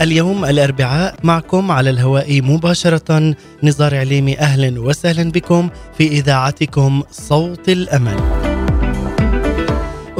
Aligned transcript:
اليوم 0.00 0.44
الأربعاء 0.44 1.14
معكم 1.22 1.70
على 1.70 1.90
الهواء 1.90 2.42
مباشرة 2.42 3.34
نزار 3.62 3.94
عليمي 3.94 4.38
أهلا 4.38 4.80
وسهلا 4.80 5.30
بكم 5.30 5.70
في 5.98 6.08
إذاعتكم 6.08 7.02
صوت 7.10 7.68
الأمل. 7.68 8.41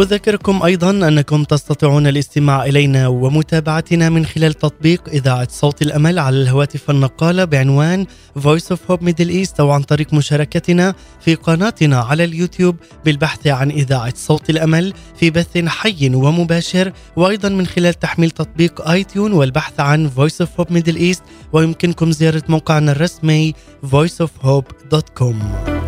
أذكركم 0.00 0.62
أيضا 0.62 0.90
أنكم 0.90 1.44
تستطيعون 1.44 2.06
الاستماع 2.06 2.64
إلينا 2.64 3.08
ومتابعتنا 3.08 4.08
من 4.08 4.26
خلال 4.26 4.54
تطبيق 4.54 5.08
إذاعة 5.08 5.48
صوت 5.50 5.82
الأمل 5.82 6.18
على 6.18 6.36
الهواتف 6.36 6.90
النقالة 6.90 7.44
بعنوان 7.44 8.06
Voice 8.38 8.74
of 8.74 8.78
Hope 8.90 9.02
Middle 9.02 9.30
East 9.30 9.60
أو 9.60 9.70
عن 9.70 9.82
طريق 9.82 10.14
مشاركتنا 10.14 10.94
في 11.20 11.34
قناتنا 11.34 12.00
على 12.00 12.24
اليوتيوب 12.24 12.76
بالبحث 13.04 13.46
عن 13.46 13.70
إذاعة 13.70 14.14
صوت 14.16 14.50
الأمل 14.50 14.92
في 15.16 15.30
بث 15.30 15.58
حي 15.58 16.14
ومباشر 16.14 16.92
وأيضا 17.16 17.48
من 17.48 17.66
خلال 17.66 17.94
تحميل 17.94 18.30
تطبيق 18.30 18.88
آي 18.88 19.04
تيون 19.04 19.32
والبحث 19.32 19.80
عن 19.80 20.10
Voice 20.10 20.44
of 20.44 20.48
Hope 20.60 20.70
Middle 20.70 20.98
East 20.98 21.22
ويمكنكم 21.52 22.12
زيارة 22.12 22.42
موقعنا 22.48 22.92
الرسمي 22.92 23.54
voiceofhope.com 23.84 25.79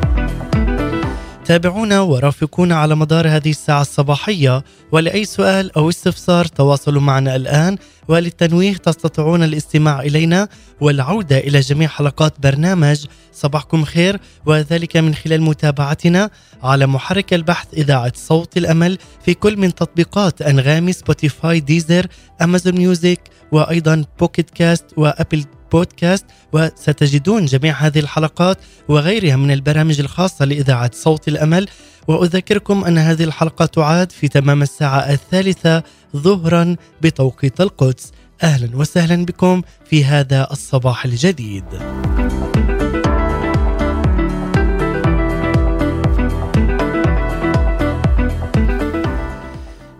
تابعونا 1.45 2.01
ورافقونا 2.01 2.75
على 2.75 2.95
مدار 2.95 3.29
هذه 3.29 3.51
الساعة 3.51 3.81
الصباحية. 3.81 4.65
ولأي 4.93 5.25
سؤال 5.25 5.77
أو 5.77 5.89
استفسار 5.89 6.45
تواصلوا 6.45 7.01
معنا 7.01 7.37
الآن. 7.37 7.77
وللتنويه 8.09 8.77
تستطيعون 8.77 9.43
الاستماع 9.43 10.01
إلينا 10.01 10.49
والعودة 10.81 11.39
إلى 11.39 11.61
جميع 11.61 11.89
حلقات 11.89 12.41
برنامج 12.41 13.07
صباحكم 13.33 13.85
خير. 13.85 14.21
وذلك 14.47 14.97
من 14.97 15.15
خلال 15.15 15.43
متابعتنا 15.43 16.31
على 16.63 16.87
محرك 16.87 17.35
البحث 17.35 17.67
إذاعة 17.75 18.13
صوت 18.17 18.57
الأمل 18.57 18.99
في 19.25 19.35
كل 19.35 19.57
من 19.57 19.75
تطبيقات 19.75 20.43
أنغامي 20.43 20.93
Spotify 20.93 21.61
Deezer 21.61 22.07
Amazon 22.43 22.75
Music 22.75 23.21
وأيضا 23.53 24.05
Pocket 24.21 24.51
Casts 24.51 24.87
و 24.97 25.05
Apple 25.05 25.45
Podcasts 25.73 26.27
وستجدون 26.53 27.45
جميع 27.45 27.75
هذه 27.75 27.99
الحلقات 27.99 28.59
وغيرها 28.89 29.37
من 29.37 29.51
البرامج 29.51 30.01
الخاصة 30.01 30.45
لإذاعة 30.45 30.91
صوت 30.95 31.29
الأمل. 31.29 31.69
وأذكركم 32.09 32.85
أن 32.85 32.99
هذه 32.99 33.25
الحلقة 33.25 33.67
تعاد 33.67 34.13
في 34.13 34.29
تمام 34.29 34.63
الساعة 34.63 34.99
الثالثة 34.99 35.83
ظهرا 36.17 36.77
بتوقيت 37.03 37.61
القدس. 37.61 38.13
أهلا 38.43 38.77
وسهلا 38.77 39.25
بكم 39.25 39.63
في 39.85 40.05
هذا 40.05 40.49
الصباح 40.51 41.05
الجديد. 41.05 41.65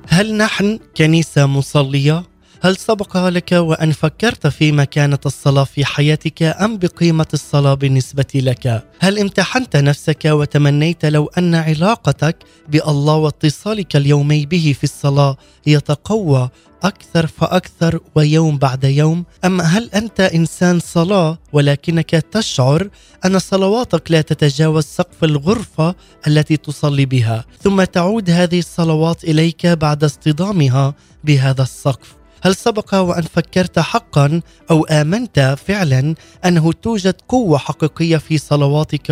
هل 0.09 0.37
نحن 0.37 0.79
كنيسة 0.97 1.47
مصلية؟ 1.47 2.32
هل 2.65 2.77
سبق 2.77 3.29
لك 3.29 3.53
وأن 3.53 3.93
فكرت 3.93 4.47
فيما 4.47 4.85
كانت 4.85 5.27
الصلاة 5.27 5.65
في 5.65 5.85
حياتك 5.85 6.43
أم 6.43 6.79
بقيمة 6.79 7.27
الصلاة 7.35 7.75
بالنسبة 7.75 8.27
لك؟ 8.35 8.85
هل 9.01 9.19
امتحنت 9.19 9.77
نفسك 9.77 10.25
وتمنيت 10.25 11.05
لو 11.05 11.27
أن 11.39 11.55
علاقتك 11.55 12.37
بالله 12.69 13.17
واتصالك 13.17 13.97
اليومي 13.97 14.47
به 14.47 14.75
في 14.79 14.85
الصلاة 14.85 15.37
يتقوى 15.67 16.51
أكثر 16.83 17.27
فأكثر 17.27 18.01
ويوم 18.15 18.59
بعد 18.59 18.85
يوم 18.85 19.25
أم 19.45 19.61
هل 19.61 19.91
أنت 19.95 20.21
إنسان 20.21 20.81
صلاة 20.81 21.39
ولكنك 21.53 22.11
تشعر 22.11 22.89
أن 23.25 23.39
صلواتك 23.39 24.11
لا 24.11 24.21
تتجاوز 24.21 24.85
سقف 24.85 25.25
الغرفة 25.25 25.95
التي 26.27 26.57
تصلي 26.57 27.07
بها 27.07 27.45
ثم 27.61 27.85
تعود 27.85 28.31
هذه 28.31 28.59
الصلوات 28.59 29.25
إليك 29.25 29.67
بعد 29.67 30.05
اصطدامها 30.05 30.95
بهذا 31.25 31.63
السقف 31.63 32.22
هل 32.45 32.55
سبق 32.57 32.95
وأن 32.95 33.23
فكرت 33.23 33.79
حقا 33.79 34.41
أو 34.71 34.85
آمنت 34.85 35.57
فعلا 35.67 36.15
أنه 36.45 36.73
توجد 36.73 37.15
قوة 37.29 37.59
حقيقية 37.59 38.17
في 38.17 38.39
صلواتك 38.39 39.11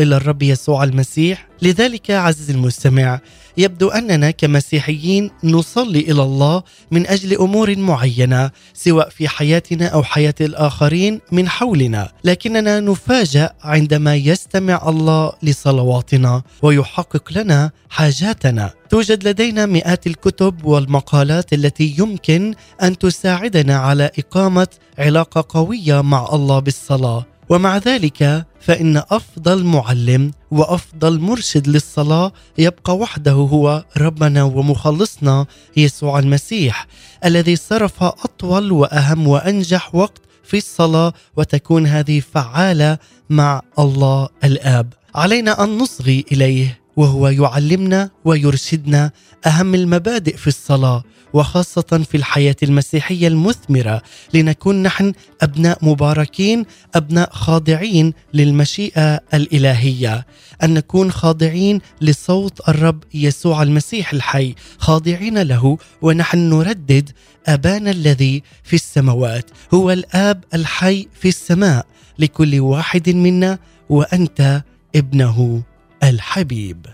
إلى 0.00 0.16
الرب 0.16 0.42
يسوع 0.42 0.84
المسيح؟ 0.84 1.48
لذلك 1.62 2.10
عزيزي 2.10 2.52
المستمع 2.52 3.20
يبدو 3.56 3.88
أننا 3.88 4.30
كمسيحيين 4.30 5.30
نصلي 5.44 6.00
إلى 6.00 6.22
الله 6.22 6.62
من 6.90 7.06
أجل 7.06 7.36
أمور 7.36 7.76
معينة 7.76 8.50
سواء 8.74 9.08
في 9.08 9.28
حياتنا 9.28 9.86
أو 9.86 10.02
حياة 10.02 10.34
الآخرين 10.40 11.20
من 11.32 11.48
حولنا. 11.48 12.12
لكننا 12.24 12.80
نفاجأ 12.80 13.50
عندما 13.62 14.16
يستمع 14.16 14.88
الله 14.88 15.32
لصلواتنا 15.42 16.42
ويحقق 16.62 17.32
لنا 17.32 17.70
حاجاتنا. 17.90 18.70
توجد 18.90 19.28
لدينا 19.28 19.66
مئات 19.66 20.06
الكتب 20.06 20.64
والمقالات 20.64 21.52
التي 21.52 21.94
يمكن 21.98 22.54
أن 22.82 22.98
تساعدنا 22.98 23.76
على 23.76 24.10
إقامة 24.18 24.68
علاقة 24.98 25.44
قوية 25.48 26.00
مع 26.00 26.28
الله 26.32 26.58
بالصلاة. 26.58 27.31
ومع 27.48 27.78
ذلك 27.78 28.46
فإن 28.60 28.96
أفضل 28.96 29.64
معلم 29.64 30.32
وأفضل 30.50 31.20
مرشد 31.20 31.68
للصلاة 31.68 32.32
يبقى 32.58 32.96
وحده 32.96 33.32
هو 33.32 33.84
ربنا 33.96 34.42
ومخلصنا 34.42 35.46
يسوع 35.76 36.18
المسيح 36.18 36.86
الذي 37.24 37.56
صرف 37.56 38.02
أطول 38.02 38.72
وأهم 38.72 39.26
وأنجح 39.28 39.94
وقت 39.94 40.22
في 40.44 40.56
الصلاة 40.56 41.12
وتكون 41.36 41.86
هذه 41.86 42.20
فعالة 42.34 42.98
مع 43.30 43.62
الله 43.78 44.28
الآب. 44.44 44.92
علينا 45.14 45.64
أن 45.64 45.78
نصغي 45.78 46.24
إليه 46.32 46.80
وهو 46.96 47.28
يعلمنا 47.28 48.10
ويرشدنا 48.24 49.10
أهم 49.46 49.74
المبادئ 49.74 50.36
في 50.36 50.46
الصلاة 50.46 51.04
وخاصة 51.32 52.04
في 52.10 52.16
الحياة 52.16 52.56
المسيحية 52.62 53.28
المثمرة 53.28 54.02
لنكون 54.34 54.82
نحن 54.82 55.12
أبناء 55.42 55.78
مباركين 55.82 56.64
أبناء 56.94 57.30
خاضعين 57.32 58.12
للمشيئة 58.34 59.20
الإلهية. 59.34 60.26
أن 60.62 60.74
نكون 60.74 61.12
خاضعين 61.12 61.80
لصوت 62.00 62.68
الرب 62.68 63.04
يسوع 63.14 63.62
المسيح 63.62 64.12
الحي. 64.12 64.54
خاضعين 64.78 65.42
له 65.42 65.78
ونحن 66.02 66.38
نردد 66.38 67.10
أبانا 67.46 67.90
الذي 67.90 68.42
في 68.62 68.74
السماوات. 68.74 69.50
هو 69.74 69.90
الآب 69.90 70.44
الحي 70.54 71.08
في 71.20 71.28
السماء. 71.28 71.86
لكل 72.18 72.60
واحد 72.60 73.10
منا 73.10 73.58
وأنت 73.88 74.62
ابنه 74.96 75.62
الحبيب. 76.02 76.86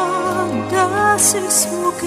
ليتقدس 0.00 1.36
اسمك 1.36 2.02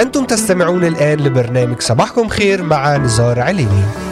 أنتم 0.00 0.24
تستمعون 0.24 0.84
الآن 0.84 1.18
لبرنامج 1.18 1.80
صباحكم 1.80 2.28
خير 2.28 2.62
مع 2.62 2.96
نزار 2.96 3.40
عليني. 3.40 4.11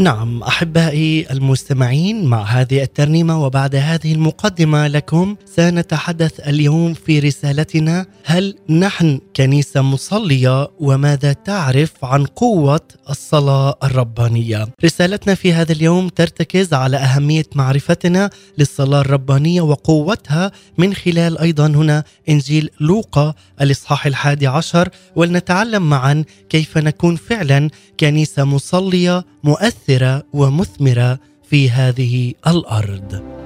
نعم 0.00 0.42
أحبائي 0.42 1.30
المستمعين 1.30 2.24
مع 2.24 2.42
هذه 2.42 2.82
الترنيمة 2.82 3.44
وبعد 3.44 3.74
هذه 3.76 4.12
المقدمة 4.12 4.86
لكم 4.86 5.36
سنتحدث 5.44 6.48
اليوم 6.48 6.94
في 6.94 7.18
رسالتنا 7.18 8.06
هل 8.24 8.54
نحن 8.70 9.20
كنيسة 9.36 9.82
مصلية 9.82 10.68
وماذا 10.80 11.32
تعرف 11.32 11.92
عن 12.02 12.24
قوة 12.24 12.80
الصلاة 13.10 13.74
الربانية؟ 13.84 14.68
رسالتنا 14.84 15.34
في 15.34 15.52
هذا 15.52 15.72
اليوم 15.72 16.08
ترتكز 16.08 16.74
على 16.74 16.96
أهمية 16.96 17.46
معرفتنا 17.54 18.30
للصلاة 18.58 19.00
الربانية 19.00 19.60
وقوتها 19.60 20.52
من 20.78 20.94
خلال 20.94 21.38
أيضا 21.38 21.66
هنا 21.66 22.04
إنجيل 22.28 22.70
لوقا 22.80 23.34
الإصحاح 23.60 24.06
الحادي 24.06 24.46
عشر 24.46 24.88
ولنتعلم 25.16 25.90
معا 25.90 26.24
كيف 26.48 26.78
نكون 26.78 27.16
فعلا 27.16 27.70
كنيسة 28.00 28.44
مصلية 28.44 29.24
مؤثرة 29.44 29.87
ومثمرة 30.32 31.18
في 31.50 31.70
هذه 31.70 32.32
الأرض. 32.46 33.38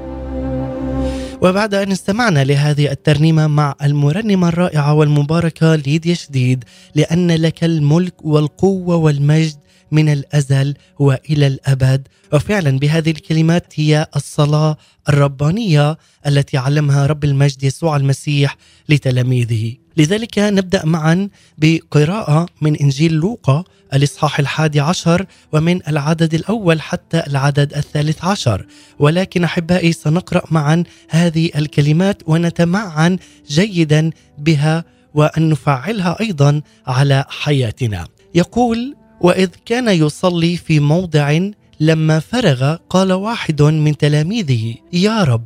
وبعد 1.43 1.75
أن 1.75 1.93
استمعنا 1.93 2.44
لهذه 2.44 2.91
الترنيمة 2.91 3.47
مع 3.47 3.75
المرنمة 3.83 4.49
الرائعة 4.49 4.94
والمباركة 4.94 5.75
ليديا 5.75 6.15
شديد 6.15 6.65
لأن 6.94 7.31
لك 7.31 7.65
الملك 7.65 8.25
والقوة 8.25 8.97
والمجد 8.97 9.56
من 9.93 10.09
الأزل 10.09 10.75
وإلى 10.99 11.47
الأبد 11.47 12.09
وفعلا 12.33 12.79
بهذه 12.79 13.11
الكلمات 13.11 13.73
هي 13.75 14.06
الصلاة 14.17 14.77
الربانية 15.09 15.99
التي 16.27 16.56
علمها 16.56 17.06
رب 17.06 17.25
المجد 17.25 17.65
يسوع 17.65 17.97
المسيح 17.97 18.56
لتلاميذه 18.89 19.81
لذلك 19.97 20.39
نبدأ 20.39 20.87
معا 20.87 21.29
بقراءة 21.59 22.47
من 22.61 22.77
إنجيل 22.77 23.12
لوقا 23.12 23.65
الإصحاح 23.94 24.39
الحادي 24.39 24.81
عشر 24.81 25.27
ومن 25.53 25.81
العدد 25.89 26.35
الأول 26.35 26.81
حتى 26.81 27.23
العدد 27.27 27.75
الثالث 27.75 28.25
عشر. 28.25 28.67
ولكن 28.99 29.44
أحبائي 29.44 29.93
سنقرأ 29.93 30.43
معا 30.50 30.85
هذه 31.09 31.50
الكلمات 31.56 32.23
ونتمعن 32.27 33.19
جيدا 33.50 34.11
بها 34.39 34.85
وأن 35.15 35.49
نفعلها 35.49 36.17
أيضا 36.21 36.62
على 36.87 37.25
حياتنا. 37.29 38.06
يقول 38.35 38.97
وإذ 39.21 39.49
كان 39.67 39.89
يصلي 39.89 40.56
في 40.56 40.81
موضع 40.81 41.39
لما 41.81 42.21
فرغ 42.21 42.77
قال 42.91 43.12
واحد 43.12 43.62
من 43.62 43.97
تلاميذه 43.97 44.75
يا 44.93 45.25
رب 45.25 45.44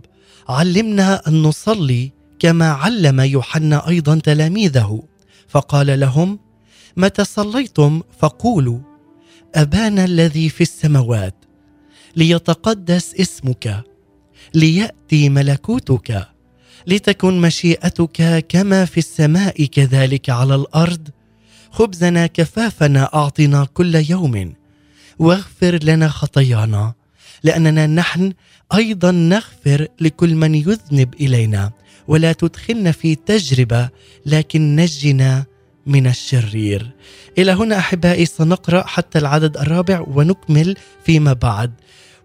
علمنا 0.49 1.29
أن 1.29 1.43
نصلي 1.43 2.13
كما 2.39 2.71
علم 2.71 3.21
يوحنا 3.21 3.89
أيضا 3.89 4.19
تلاميذه. 4.19 5.03
فقال 5.49 6.01
لهم 6.01 6.39
متى 6.97 7.25
صليتم؟ 7.25 8.03
فقولوا 8.19 8.79
أبانا 9.55 10.05
الذي 10.05 10.49
في 10.49 10.61
السماوات 10.61 11.35
ليتقدس 12.17 13.15
اسمك 13.15 13.85
ليأتي 14.55 15.29
ملكوتك 15.29 16.29
لتكن 16.87 17.41
مشيئتك 17.41 18.47
كما 18.49 18.85
في 18.85 18.99
السماء 18.99 19.65
كذلك 19.65 20.31
على 20.31 20.55
الأرض. 20.55 21.09
خبزنا 21.71 22.27
كفافنا 22.27 23.11
أعطنا 23.15 23.65
كل 23.75 23.95
يوم. 24.11 24.55
واغفر 25.19 25.79
لنا 25.83 26.09
خطايانا 26.09 26.95
لأننا 27.43 27.87
نحن 27.87 28.33
أيضا 28.75 29.11
نغفر 29.11 29.89
لكل 30.01 30.35
من 30.35 30.55
يذنب 30.55 31.15
إلينا. 31.21 31.73
ولا 32.09 32.33
تدخلنا 32.33 32.93
في 32.93 33.15
تجربة 33.15 33.89
لكن 34.27 34.77
نجنا 34.77 35.45
من 35.87 36.07
الشرير. 36.07 36.91
إلى 37.39 37.53
هنا 37.53 37.79
أحبائي 37.79 38.27
سنقرأ 38.27 38.87
حتى 38.87 39.19
العدد 39.19 39.57
الرابع 39.57 40.05
ونكمل 40.09 40.77
فيما 41.05 41.33
بعد. 41.33 41.73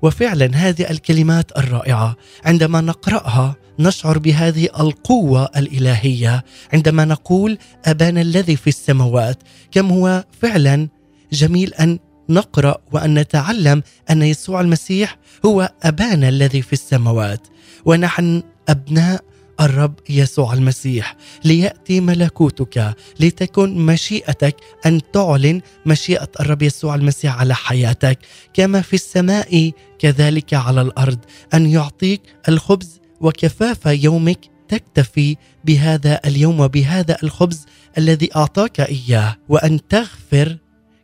وفعلا 0.02 0.52
هذه 0.54 0.90
الكلمات 0.90 1.58
الرائعة. 1.58 2.16
عندما 2.46 2.82
نقرأها 2.82 3.56
نشعر 3.80 4.18
بهذه 4.18 4.68
القوة 4.80 5.50
الإلهية. 5.58 6.44
عندما 6.74 7.06
نقول 7.06 7.58
أبانا 7.86 8.22
الذي 8.22 8.56
في 8.56 8.68
السماوات. 8.68 9.44
كم 9.72 9.90
هو 9.90 10.24
فعلا 10.42 10.88
جميل 11.34 11.74
أن 11.74 12.00
نقرأ 12.30 12.78
وأن 12.92 13.14
نتعلم 13.14 13.84
أن 14.10 14.22
يسوع 14.22 14.62
المسيح 14.62 15.18
هو 15.46 15.72
أبانا 15.84 16.30
الذي 16.30 16.62
في 16.62 16.74
السماوات. 16.74 17.48
ونحن 17.86 18.44
أبناء 18.70 19.24
الرب 19.62 19.94
يسوع 20.10 20.54
المسيح 20.54 21.16
ليأتي 21.46 22.02
ملكوتك 22.02 22.96
لتكن 23.20 23.86
مشيئتك 23.86 24.56
أن 24.86 25.02
تعلن 25.14 25.62
مشيئة 25.86 26.30
الرب 26.40 26.62
يسوع 26.62 26.96
المسيح 26.96 27.40
على 27.40 27.56
حياتك. 27.56 28.20
كما 28.54 28.82
في 28.82 28.94
السماء 28.94 29.72
كذلك 30.00 30.54
على 30.54 30.82
الأرض. 30.82 31.20
أن 31.54 31.66
يعطيك 31.66 32.22
الخبز 32.50 33.00
وكفاف 33.22 33.86
يومك 33.86 34.40
تكتفي 34.68 35.38
بهذا 35.66 36.20
اليوم 36.26 36.60
وبهذا 36.60 37.18
الخبز 37.24 37.66
الذي 37.98 38.30
أعطاك 38.36 38.80
إياه. 38.80 39.38
وأن 39.50 39.88
تغفر 39.88 40.58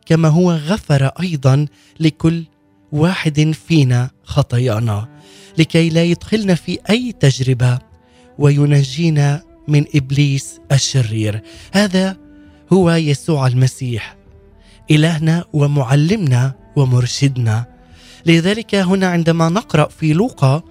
كما 0.06 0.28
هو 0.28 0.52
غفر 0.52 1.06
أيضا 1.06 1.66
لكل 2.00 2.44
واحد 2.92 3.52
فينا 3.68 4.10
خطايانا. 4.24 5.08
لكي 5.58 5.88
لا 5.88 6.04
يدخلنا 6.04 6.54
في 6.54 6.78
أي 6.90 7.12
تجربة 7.12 7.87
وينجينا 8.38 9.42
من 9.68 9.84
إبليس 9.94 10.60
الشرير. 10.72 11.42
هذا 11.72 12.16
هو 12.72 12.90
يسوع 12.90 13.46
المسيح 13.46 14.16
إلهنا 14.90 15.44
ومعلمنا 15.52 16.52
ومرشدنا. 16.76 17.64
لذلك 18.26 18.74
هنا 18.74 19.06
عندما 19.06 19.48
نقرأ 19.48 19.88
في 19.88 20.12
لوقا 20.12 20.62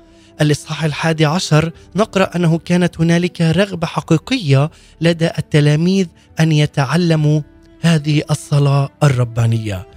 الإصحاح 0.41 0.83
الحادي 0.83 1.25
عشر 1.25 1.71
نقرأ 1.95 2.35
أنه 2.35 2.57
كانت 2.57 3.01
هنالك 3.01 3.41
رغبة 3.41 3.87
حقيقية 3.87 4.71
لدى 5.01 5.29
التلاميذ 5.37 6.07
أن 6.39 6.51
يتعلموا 6.51 7.41
هذه 7.81 8.23
الصلاة 8.31 8.89
الربانية. 9.03 9.87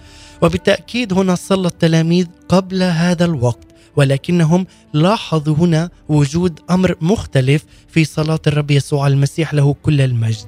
وبالتأكيد 0.43 1.12
هنا 1.12 1.35
صلى 1.35 1.69
التلاميذ 1.69 2.27
قبل 2.49 2.83
هذا 2.83 3.25
الوقت. 3.25 3.70
ولكنهم 4.00 4.66
لاحظوا 4.92 5.57
هنا 5.57 5.90
وجود 6.09 6.61
أمر 6.71 6.97
مختلف 7.00 7.64
في 7.88 8.04
صلاة 8.04 8.40
الرب 8.47 8.71
يسوع 8.71 9.07
المسيح 9.07 9.54
له 9.54 9.75
كل 9.83 10.00
المجد. 10.00 10.47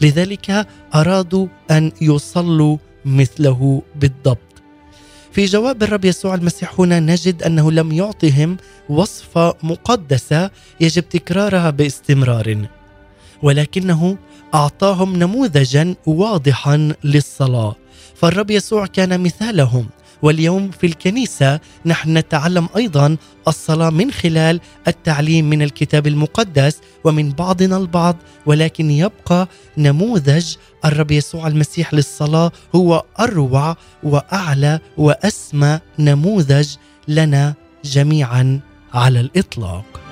لذلك 0.00 0.66
أرادوا 0.94 1.46
أن 1.70 1.92
يصلوا 2.00 2.76
مثله 3.04 3.82
بالضبط. 3.96 4.38
في 5.32 5.44
جواب 5.44 5.82
الرب 5.82 6.04
يسوع 6.04 6.34
المسيح 6.34 6.80
هنا 6.80 7.00
نجد 7.00 7.42
أنه 7.42 7.72
لم 7.72 7.92
يعطهم 7.92 8.56
وصفة 8.88 9.54
مقدسة 9.62 10.50
يجب 10.80 11.08
تكرارها 11.08 11.70
باستمرار. 11.70 12.66
ولكنه 13.42 14.16
أعطاهم 14.54 15.16
نموذجا 15.16 15.94
واضحا 16.06 16.92
للصلاة. 17.04 17.76
فالرب 18.14 18.50
يسوع 18.50 18.86
كان 18.86 19.20
مثالهم. 19.20 19.86
واليوم 20.22 20.70
في 20.70 20.86
الكنيسة 20.86 21.60
نحن 21.86 22.16
نتعلم 22.18 22.68
أيضا 22.76 23.16
الصلاة 23.48 23.90
من 23.90 24.10
خلال 24.10 24.60
التعليم 24.88 25.50
من 25.50 25.62
الكتاب 25.62 26.06
المقدس 26.06 26.80
ومن 27.04 27.30
بعضنا 27.30 27.76
البعض 27.76 28.16
ولكن 28.46 28.90
يبقى 28.90 29.48
نموذج 29.78 30.54
الرب 30.84 31.10
يسوع 31.10 31.46
المسيح 31.46 31.94
للصلاة 31.94 32.52
هو 32.74 33.04
أروع 33.20 33.76
وأعلى 34.02 34.80
وأسمى 34.96 35.78
نموذج 35.98 36.74
لنا 37.08 37.54
جميعا 37.84 38.60
على 38.94 39.20
الإطلاق. 39.20 40.09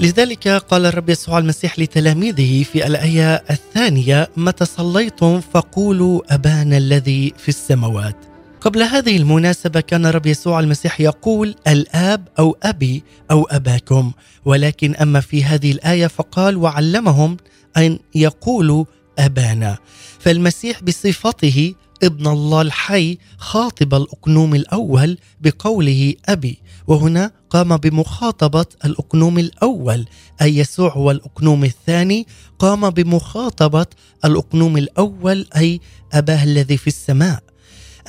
لذلك 0.00 0.48
قال 0.48 0.86
الرب 0.86 1.10
يسوع 1.10 1.38
المسيح 1.38 1.78
لتلاميذه 1.78 2.62
في 2.62 2.86
الآية 2.86 3.34
الثانية 3.50 4.30
متى 4.36 4.64
صليتم 4.64 5.40
فقولوا 5.40 6.34
أبانا 6.34 6.76
الذي 6.76 7.32
في 7.38 7.48
السماوات. 7.48 8.16
قبل 8.60 8.82
هذه 8.82 9.16
المناسبة 9.16 9.80
كان 9.80 10.06
الرب 10.06 10.26
يسوع 10.26 10.60
المسيح 10.60 11.00
يقول 11.00 11.54
الآب 11.68 12.28
أو 12.38 12.56
أبي 12.62 13.02
أو 13.30 13.44
أباكم. 13.44 14.12
ولكن 14.44 14.94
أما 14.94 15.20
في 15.20 15.44
هذه 15.44 15.72
الآية 15.72 16.06
فقال 16.06 16.56
وعلمهم 16.56 17.36
أن 17.76 17.98
يقولوا 18.14 18.84
أبانا. 19.18 19.78
فالمسيح 20.18 20.82
بصفته 20.82 21.74
ابن 22.02 22.26
الله 22.26 22.62
الحي 22.62 23.18
خاطب 23.38 23.94
الأقنوم 23.94 24.54
الأول 24.54 25.18
بقوله 25.40 26.14
أبي. 26.28 26.58
وهنا 26.86 27.30
قام 27.50 27.76
بمخاطبة 27.76 28.66
الأقنوم 28.84 29.38
الأول 29.38 30.06
أي 30.42 30.56
يسوع 30.56 30.92
هو 30.92 31.10
الأقنوم 31.10 31.64
الثاني 31.64 32.26
قام 32.58 32.90
بمخاطبة 32.90 33.86
الأقنوم 34.24 34.76
الأول 34.76 35.46
أي 35.56 35.80
أباه 36.12 36.44
الذي 36.44 36.76
في 36.76 36.86
السماء. 36.86 37.42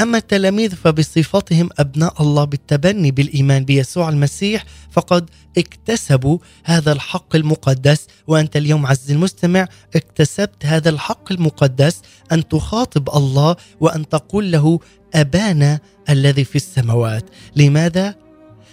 أما 0.02 0.18
التلاميذ 0.18 0.76
فبصفتهم 0.76 1.70
أبناء 1.80 2.22
الله 2.22 2.44
بالتبني 2.44 3.12
بالإيمان 3.12 3.66
بيسوع 3.66 4.10
المسيح 4.10 4.66
فقد 4.92 5.30
اكتسبوا 5.58 6.38
هذا 6.64 6.92
الحق 6.92 7.36
المقدس. 7.36 8.08
وأنت 8.28 8.58
اليوم 8.58 8.86
عز 8.86 9.12
المستمع 9.12 9.68
اكتسبت 9.96 10.66
هذا 10.66 10.90
الحق 10.90 11.32
المقدس 11.32 12.02
أن 12.32 12.48
تخاطب 12.48 13.10
الله 13.16 13.56
وأن 13.80 14.10
تقول 14.10 14.52
له 14.52 14.80
أبانا 15.14 15.80
الذي 16.10 16.44
في 16.44 16.56
السماوات. 16.56 17.26
لماذا؟ 17.56 18.27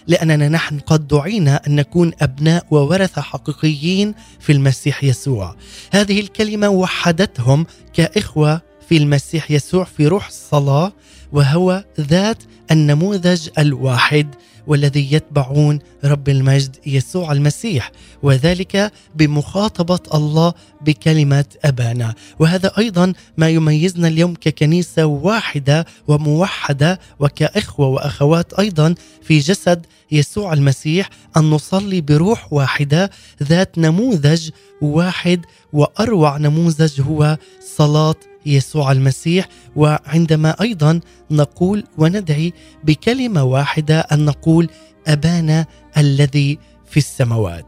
لأننا 0.06 0.48
نحن 0.48 0.78
قد 0.78 1.08
دعينا 1.08 1.60
أن 1.66 1.76
نكون 1.76 2.12
أبناء 2.20 2.66
وورثة 2.70 3.22
حقيقيين 3.22 4.14
في 4.40 4.52
المسيح 4.52 5.04
يسوع. 5.04 5.56
هذه 5.92 6.20
الكلمة 6.20 6.68
وحدتهم 6.68 7.66
كإخوة 7.92 8.62
في 8.88 8.96
المسيح 8.96 9.50
يسوع 9.50 9.84
في 9.84 10.06
روح 10.06 10.26
الصلاة 10.26 10.92
وهو 11.32 11.84
ذات 12.00 12.42
النموذج 12.70 13.48
الواحد 13.58 14.34
والذي 14.66 15.12
يتبعون 15.12 15.78
رب 16.04 16.28
المجد 16.28 16.76
يسوع 16.86 17.32
المسيح 17.32 17.92
وذلك 18.22 18.92
بمخاطبة 19.14 19.98
الله 20.14 20.52
بكلمة 20.80 21.44
أبانا. 21.64 22.14
وهذا 22.38 22.72
أيضا 22.78 23.12
ما 23.36 23.48
يميزنا 23.48 24.08
اليوم 24.08 24.34
ككنيسة 24.34 25.06
واحدة 25.06 25.86
وموحدة 26.08 27.00
وكإخوة 27.20 27.86
وأخوات 27.86 28.52
أيضا 28.54 28.94
في 29.22 29.38
جسد 29.38 29.86
يسوع 30.12 30.52
المسيح 30.52 31.10
أن 31.36 31.50
نصلي 31.50 32.00
بروح 32.00 32.52
واحدة 32.52 33.10
ذات 33.42 33.78
نموذج 33.78 34.50
واحد 34.80 35.44
وأروع 35.72 36.36
نموذج 36.36 37.00
هو 37.00 37.38
صلاة 37.76 38.14
يسوع 38.46 38.92
المسيح 38.92 39.48
وعندما 39.76 40.56
أيضا 40.60 41.00
نقول 41.30 41.84
وندعي 41.98 42.52
بكلمة 42.84 43.44
واحدة 43.44 44.00
أن 44.00 44.24
نقول 44.24 44.68
أبانا 45.06 45.66
الذي 45.96 46.58
في 46.90 46.96
السماوات. 46.96 47.66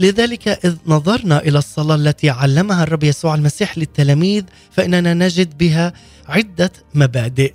لذلك 0.00 0.48
إذ 0.48 0.76
نظرنا 0.86 1.38
إلى 1.38 1.58
الصلاة 1.58 1.94
التي 1.94 2.30
علمها 2.30 2.82
الرب 2.82 3.04
يسوع 3.04 3.34
المسيح 3.34 3.78
للتلاميذ 3.78 4.44
فإننا 4.70 5.14
نجد 5.14 5.58
بها 5.58 5.92
عدة 6.28 6.72
مبادئ. 6.94 7.52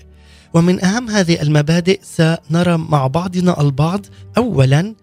ومن 0.54 0.84
أهم 0.84 1.10
هذه 1.10 1.42
المبادئ 1.42 2.00
سنرى 2.04 2.78
مع 2.78 3.08
بعضنا 3.08 3.62
البعض 3.62 4.06
اولا 4.38 4.96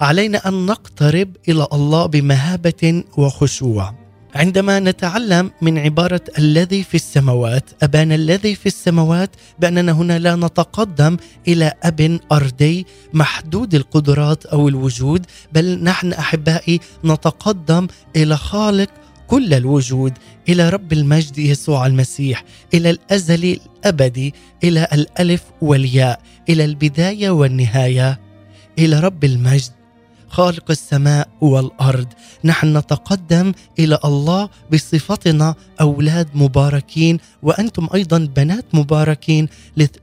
علينا 0.00 0.48
أن 0.48 0.66
نقترب 0.66 1.36
إلى 1.48 1.66
الله 1.72 2.06
بمهابة 2.06 3.04
وخشوع. 3.16 3.99
عندما 4.34 4.80
نتعلم 4.80 5.50
من 5.62 5.78
عبارة 5.78 6.20
الذي 6.38 6.82
في 6.82 6.94
السماوات 6.94 7.70
أبانا 7.82 8.14
الذي 8.14 8.54
في 8.54 8.66
السماوات 8.66 9.30
بأننا 9.58 9.92
هنا 9.92 10.18
لا 10.18 10.36
نتقدم 10.36 11.16
إلى 11.48 11.72
أب 11.82 12.20
أرضي 12.32 12.86
محدود 13.12 13.74
القدرات 13.74 14.46
أو 14.46 14.68
الوجود 14.68 15.26
بل 15.52 15.84
نحن 15.84 16.12
أحبائي 16.12 16.80
نتقدم 17.04 17.86
إلى 18.16 18.36
خالق 18.36 18.90
كل 19.26 19.54
الوجود 19.54 20.12
إلى 20.48 20.68
رب 20.68 20.92
المجد 20.92 21.38
يسوع 21.38 21.86
المسيح 21.86 22.44
إلى 22.74 22.90
الازلي 22.90 23.52
الأبدي 23.52 24.34
إلى 24.64 24.88
الألف 24.92 25.42
والياء 25.60 26.20
إلى 26.48 26.64
البداية 26.64 27.30
والنهاية 27.30 28.20
إلى 28.78 29.00
رب 29.00 29.24
المجد. 29.24 29.79
خالق 30.30 30.70
السماء 30.70 31.28
والأرض. 31.40 32.06
نحن 32.44 32.76
نتقدم 32.76 33.52
إلى 33.78 33.98
الله 34.04 34.48
بصفتنا 34.72 35.54
أولاد 35.80 36.28
مباركين 36.34 37.18
وأنتم 37.42 37.88
أيضا 37.94 38.18
بنات 38.36 38.64
مباركين 38.72 39.48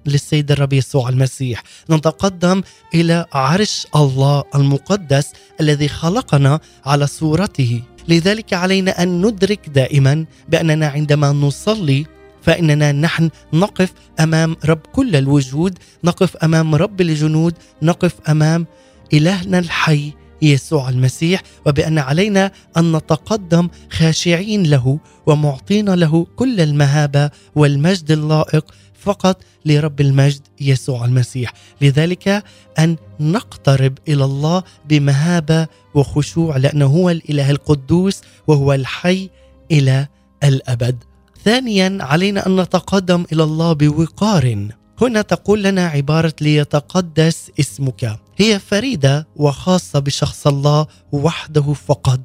للسيد 0.05 0.51
الرب 0.51 0.73
يسوع 0.73 1.09
المسيح. 1.09 1.63
نتقدم 1.89 2.61
إلى 2.93 3.25
عرش 3.33 3.87
الله 3.95 4.43
المقدس 4.55 5.27
الذي 5.61 5.87
خلقنا 5.87 6.59
على 6.85 7.07
صورته. 7.07 7.81
لذلك 8.07 8.53
علينا 8.53 9.03
أن 9.03 9.25
ندرك 9.25 9.69
دائما 9.69 10.25
بأننا 10.49 10.87
عندما 10.87 11.31
نصلي 11.31 12.05
فإننا 12.41 12.91
نحن 12.91 13.29
نقف 13.53 13.93
أمام 14.19 14.55
رب 14.65 14.79
كل 14.93 15.15
الوجود 15.15 15.79
نقف 16.03 16.37
أمام 16.37 16.75
رب 16.75 17.01
الجنود 17.01 17.53
نقف 17.81 18.13
أمام 18.29 18.65
إلهنا 19.13 19.59
الحي 19.59 20.13
يسوع 20.41 20.89
المسيح 20.89 21.43
وبأن 21.65 21.97
علينا 21.97 22.51
أن 22.77 22.95
نتقدم 22.95 23.69
خاشعين 23.91 24.63
له 24.63 24.99
ومعطين 25.25 25.89
له 25.89 26.27
كل 26.35 26.61
المهابة 26.61 27.29
والمجد 27.55 28.11
اللائق 28.11 28.65
فقط 28.99 29.43
لرب 29.65 30.01
المجد 30.01 30.41
يسوع 30.61 31.05
المسيح. 31.05 31.53
لذلك 31.81 32.43
أن 32.79 32.95
نقترب 33.19 33.97
إلى 34.07 34.25
الله 34.25 34.63
بمهابة 34.89 35.67
وخشوع 35.93 36.57
لأنه 36.57 36.85
هو 36.85 37.09
الإله 37.09 37.51
القدوس 37.51 38.21
وهو 38.47 38.73
الحي 38.73 39.29
إلى 39.71 40.07
الأبد. 40.43 41.03
ثانيا 41.43 41.97
علينا 42.01 42.47
أن 42.47 42.61
نتقدم 42.61 43.25
إلى 43.31 43.43
الله 43.43 43.73
بوقار. 43.73 44.67
هنا 45.01 45.21
تقول 45.21 45.63
لنا 45.63 45.87
عبارة 45.87 46.33
ليتقدس 46.41 47.51
اسمك. 47.59 48.19
هي 48.37 48.59
فريدة 48.59 49.27
وخاصة 49.35 49.99
بشخص 49.99 50.47
الله 50.47 50.87
وحده 51.11 51.73
فقط. 51.73 52.19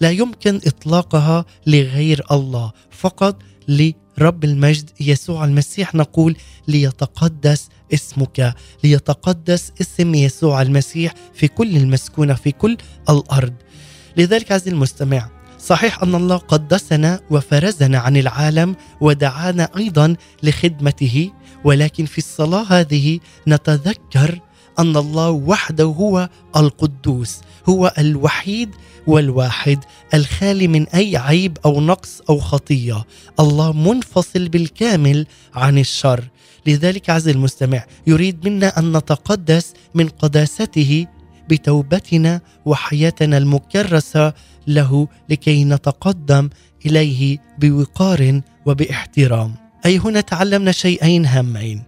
لا 0.00 0.10
يمكن 0.10 0.60
إطلاقها 0.66 1.44
لغير 1.66 2.24
الله 2.30 2.72
فقط 2.90 3.36
لرب 3.68 4.44
المجد 4.44 4.90
يسوع 5.00 5.44
المسيح. 5.44 5.94
نقول 5.94 6.36
ليتقدس 6.68 7.68
اسمك 7.94 8.54
ليتقدس 8.84 9.72
اسم 9.80 10.14
يسوع 10.14 10.62
المسيح 10.62 11.14
في 11.34 11.48
كل 11.48 11.76
المسكونة 11.76 12.34
في 12.34 12.52
كل 12.52 12.76
الأرض. 13.10 13.54
لذلك 14.16 14.52
عزيزي 14.52 14.70
المستمع 14.70 15.30
صحيح 15.58 16.02
أن 16.02 16.14
الله 16.14 16.36
قدسنا 16.36 17.20
وفرزنا 17.30 17.98
عن 17.98 18.16
العالم 18.16 18.76
ودعانا 19.00 19.68
أيضا 19.76 20.16
لخدمته 20.42 21.30
ولكن 21.64 22.04
في 22.04 22.18
الصلاة 22.18 22.62
هذه 22.62 23.20
نتذكر 23.48 24.40
أن 24.78 24.96
الله 24.96 25.30
وحده 25.30 25.84
هو 25.84 26.28
القدوس 26.56 27.40
هو 27.68 27.94
الوحيد 27.98 28.70
والواحد 29.06 29.84
الخالي 30.14 30.68
من 30.68 30.88
أي 30.88 31.16
عيب 31.16 31.58
أو 31.64 31.80
نقص 31.80 32.22
أو 32.30 32.38
خطية. 32.38 33.04
الله 33.40 33.72
منفصل 33.72 34.48
بالكامل 34.48 35.26
عن 35.54 35.78
الشر. 35.78 36.24
لذلك 36.66 37.10
عز 37.10 37.28
المستمع 37.28 37.84
يريد 38.06 38.48
منا 38.48 38.78
أن 38.78 38.96
نتقدس 38.96 39.72
من 39.94 40.08
قداسته 40.08 41.06
بتوبتنا 41.48 42.40
وحياتنا 42.64 43.38
المكرسة 43.38 44.34
له 44.66 45.08
لكي 45.28 45.64
نتقدم 45.64 46.50
إليه 46.86 47.38
بوقار 47.58 48.40
وباحترام. 48.66 49.63
أي 49.86 49.98
هنا 49.98 50.20
تعلمنا 50.20 50.72
شيئين 50.72 51.26
هامين 51.26 51.82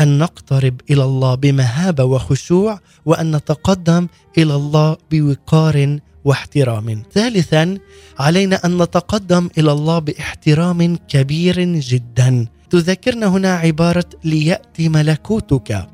أن 0.00 0.18
نقترب 0.18 0.80
إلى 0.90 1.04
الله 1.04 1.34
بمهابه 1.34 2.04
وخشوع 2.04 2.80
وأن 3.06 3.36
نتقدم 3.36 4.06
إلى 4.38 4.54
الله 4.54 4.96
بوقار 5.10 5.98
واحترام. 6.24 7.02
ثالثا 7.12 7.78
علينا 8.18 8.56
أن 8.64 8.82
نتقدم 8.82 9.50
إلى 9.58 9.72
الله 9.72 9.98
باحترام 9.98 10.96
كبير 11.08 11.60
جدا. 11.64 12.46
تذكرنا 12.70 13.26
هنا 13.26 13.54
عبارة 13.54 14.04
لياتي 14.24 14.88
ملكوتك 14.88 15.88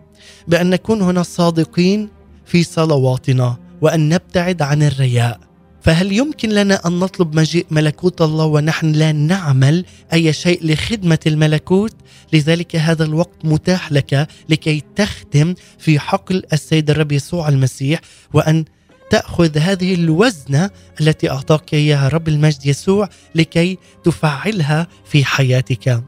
بأن 0.48 0.70
نكون 0.70 1.02
هنا 1.02 1.22
صادقين 1.22 2.08
في 2.46 2.62
صلواتنا 2.62 3.56
وأن 3.80 4.08
نبتعد 4.08 4.62
عن 4.62 4.82
الرياء. 4.82 5.40
فهل 5.87 6.12
يمكن 6.12 6.49
لنا 6.49 6.87
أن 6.87 6.99
نطلب 6.99 7.37
مجيء 7.37 7.66
ملكوت 7.71 8.23
الله 8.23 8.45
ونحن 8.45 8.93
لا 8.93 9.12
نعمل 9.12 9.85
أي 10.12 10.33
شيء 10.33 10.66
لخدمة 10.73 11.19
الملكوت؟ 11.26 11.95
لذلك 12.33 12.76
هذا 12.76 13.05
الوقت 13.05 13.45
متاح 13.45 13.93
لك 13.93 14.28
لكي 14.49 14.83
تخدم 14.97 15.55
في 15.78 15.99
حقل 15.99 16.43
السيد 16.52 16.90
الرب 16.90 17.12
يسوع 17.12 17.49
المسيح 17.49 18.00
وأن 18.35 18.64
تأخذ 19.11 19.59
هذه 19.59 19.95
الوزنة 19.95 20.71
التي 21.00 21.31
أعطاك 21.31 21.75
إياها 21.75 22.09
رب 22.09 22.28
المجد 22.28 22.66
يسوع 22.66 23.09
لكي 23.35 23.78
تفعلها 24.05 24.87
في 25.05 25.25
حياتك. 25.25 26.02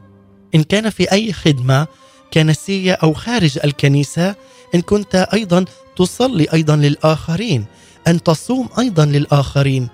إن 0.55 0.63
كان 0.63 0.89
في 0.89 1.11
أي 1.11 1.33
خدمة 1.33 1.87
كنسية 2.33 2.93
أو 2.93 3.13
خارج 3.13 3.59
الكنيسة 3.63 4.35
إن 4.75 4.81
كنت 4.81 5.15
أيضا 5.33 5.65
تصلي 5.95 6.47
أيضا 6.53 6.75
للآخرين 6.75 7.65
أن 8.07 8.23
تصوم 8.23 8.69
أيضا 8.79 9.05
للآخرين. 9.05 9.89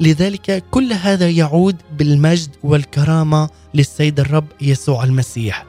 لذلك 0.00 0.64
كل 0.70 0.92
هذا 0.92 1.28
يعود 1.30 1.76
بالمجد 1.98 2.48
والكرامة 2.62 3.48
للسيد 3.74 4.20
الرب 4.20 4.46
يسوع 4.60 5.04
المسيح. 5.04 5.66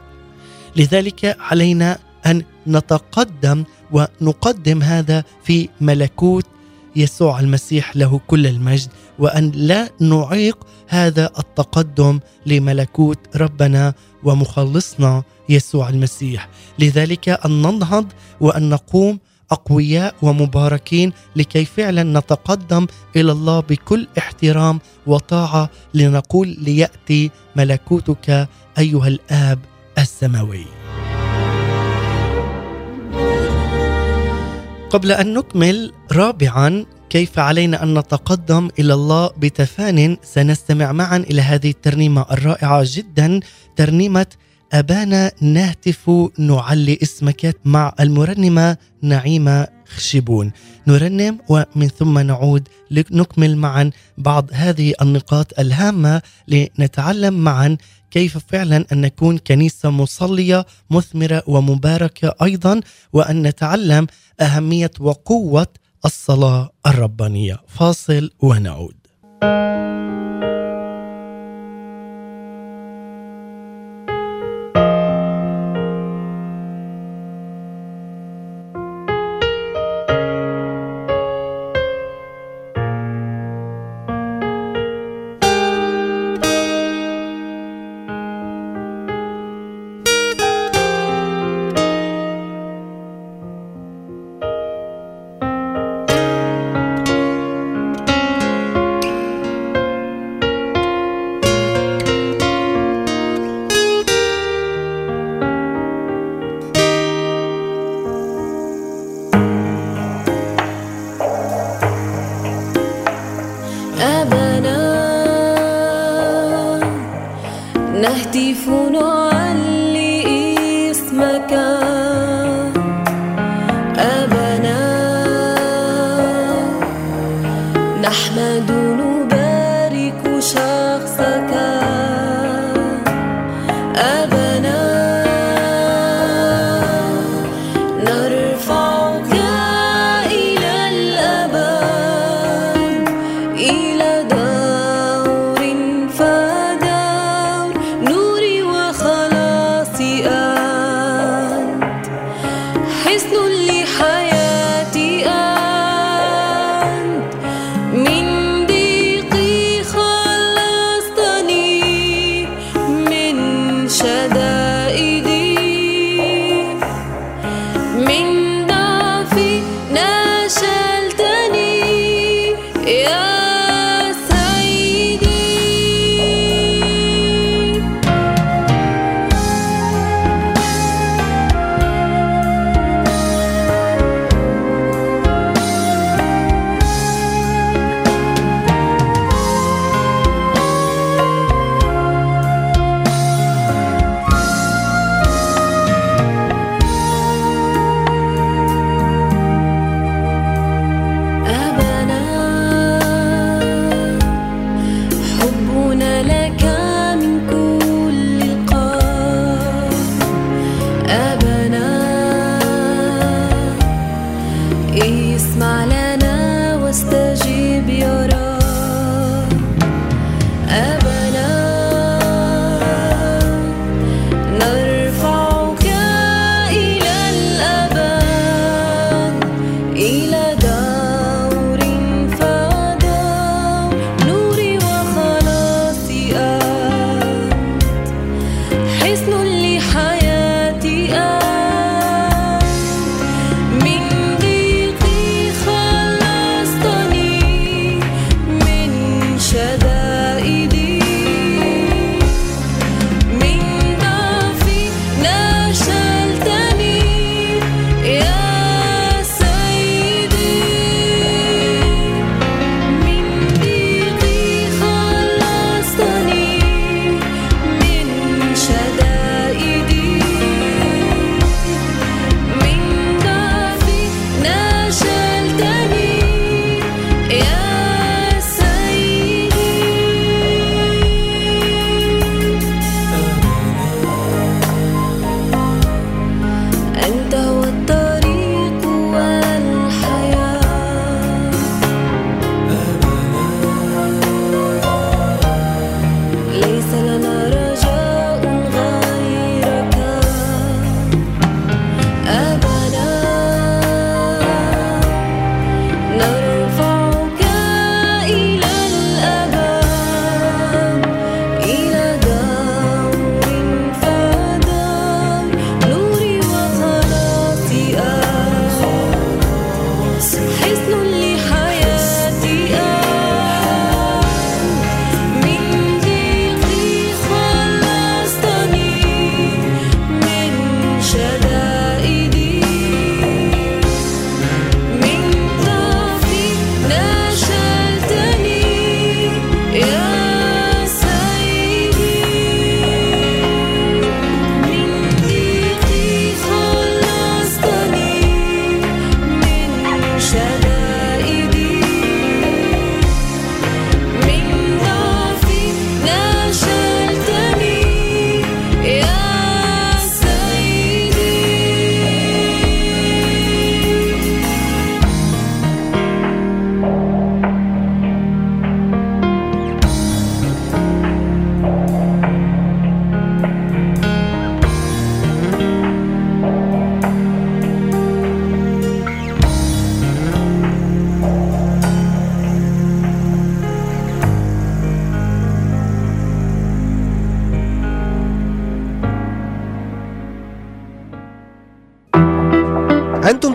لذلك 0.76 1.38
علينا 1.40 1.98
أن 2.26 2.44
نتقدم 2.68 3.64
ونقدم 3.92 4.84
هذا 4.84 5.24
في 5.44 5.70
ملكوت 5.82 6.46
يسوع 6.96 7.40
المسيح 7.40 7.96
له 7.96 8.22
كل 8.28 8.48
المجد 8.48 8.90
وأن 9.20 9.52
لا 9.56 9.90
نعيق 10.00 10.58
هذا 10.88 11.30
التقدم 11.40 12.20
لملكوت 12.46 13.20
ربنا 13.36 13.94
ومخلصنا 14.24 15.24
يسوع 15.50 15.90
المسيح. 15.90 16.50
لذلك 16.80 17.30
أن 17.30 17.62
ننهض 17.62 18.08
وأن 18.42 18.70
نقوم 18.70 19.20
أقوياء 19.52 20.16
ومباركين 20.22 21.14
لكي 21.36 21.66
فعلا 21.66 22.04
نتقدم 22.20 22.88
إلى 23.16 23.32
الله 23.32 23.60
بكل 23.60 24.08
احترام 24.18 24.80
وطاعة 25.08 25.70
لنقول 25.94 26.58
ليأتي 26.62 27.32
ملكوتك 27.56 28.48
أيها 28.78 29.08
الآب 29.08 29.60
السماوي. 29.98 30.66
قبل 34.90 35.12
أن 35.12 35.34
نكمل 35.34 35.92
رابعا 36.12 36.86
كيف 37.10 37.40
علينا 37.40 37.84
أن 37.84 37.98
نتقدم 37.98 38.70
إلى 38.80 38.94
الله 38.94 39.32
بتفان 39.38 40.18
سنستمع 40.24 40.92
معا 40.92 41.18
إلى 41.18 41.42
هذه 41.42 41.70
الترنيمة 41.70 42.26
الرائعة 42.32 42.82
جدا 42.86 43.40
ترنيمة 43.76 44.26
أبانا 44.74 45.32
نهتف 45.42 46.10
نعلي 46.38 47.00
اسمك 47.04 47.56
مع 47.66 47.94
المرنمة 48.00 48.78
نعيمة 49.02 49.68
خشبون. 49.96 50.52
نرنم 50.88 51.40
ومن 51.50 51.88
ثم 51.88 52.20
نعود 52.20 52.68
لنكمل 52.92 53.58
معا 53.58 53.92
بعض 54.18 54.50
هذه 54.54 54.94
النقاط 55.02 55.60
الهامة 55.60 56.22
لنتعلم 56.48 57.34
معا 57.34 57.78
كيف 58.12 58.38
فعلا 58.38 58.86
أن 58.92 59.02
نكون 59.02 59.38
كنيسة 59.38 59.90
مصلية 59.90 60.66
مثمرة 60.90 61.44
ومباركة 61.48 62.36
أيضا 62.44 62.82
وأن 63.14 63.48
نتعلم 63.48 64.08
أهمية 64.42 64.92
وقوة 65.00 65.68
الصلاة 66.06 66.70
الربانية. 66.88 67.58
فاصل 67.68 68.30
ونعود. 68.40 68.96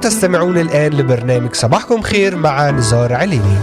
تستمعون 0.06 0.58
الآن 0.58 0.92
لبرنامج 0.92 1.54
صباحكم 1.54 2.02
خير 2.02 2.36
مع 2.36 2.70
نزار 2.70 3.12
عليني 3.12 3.56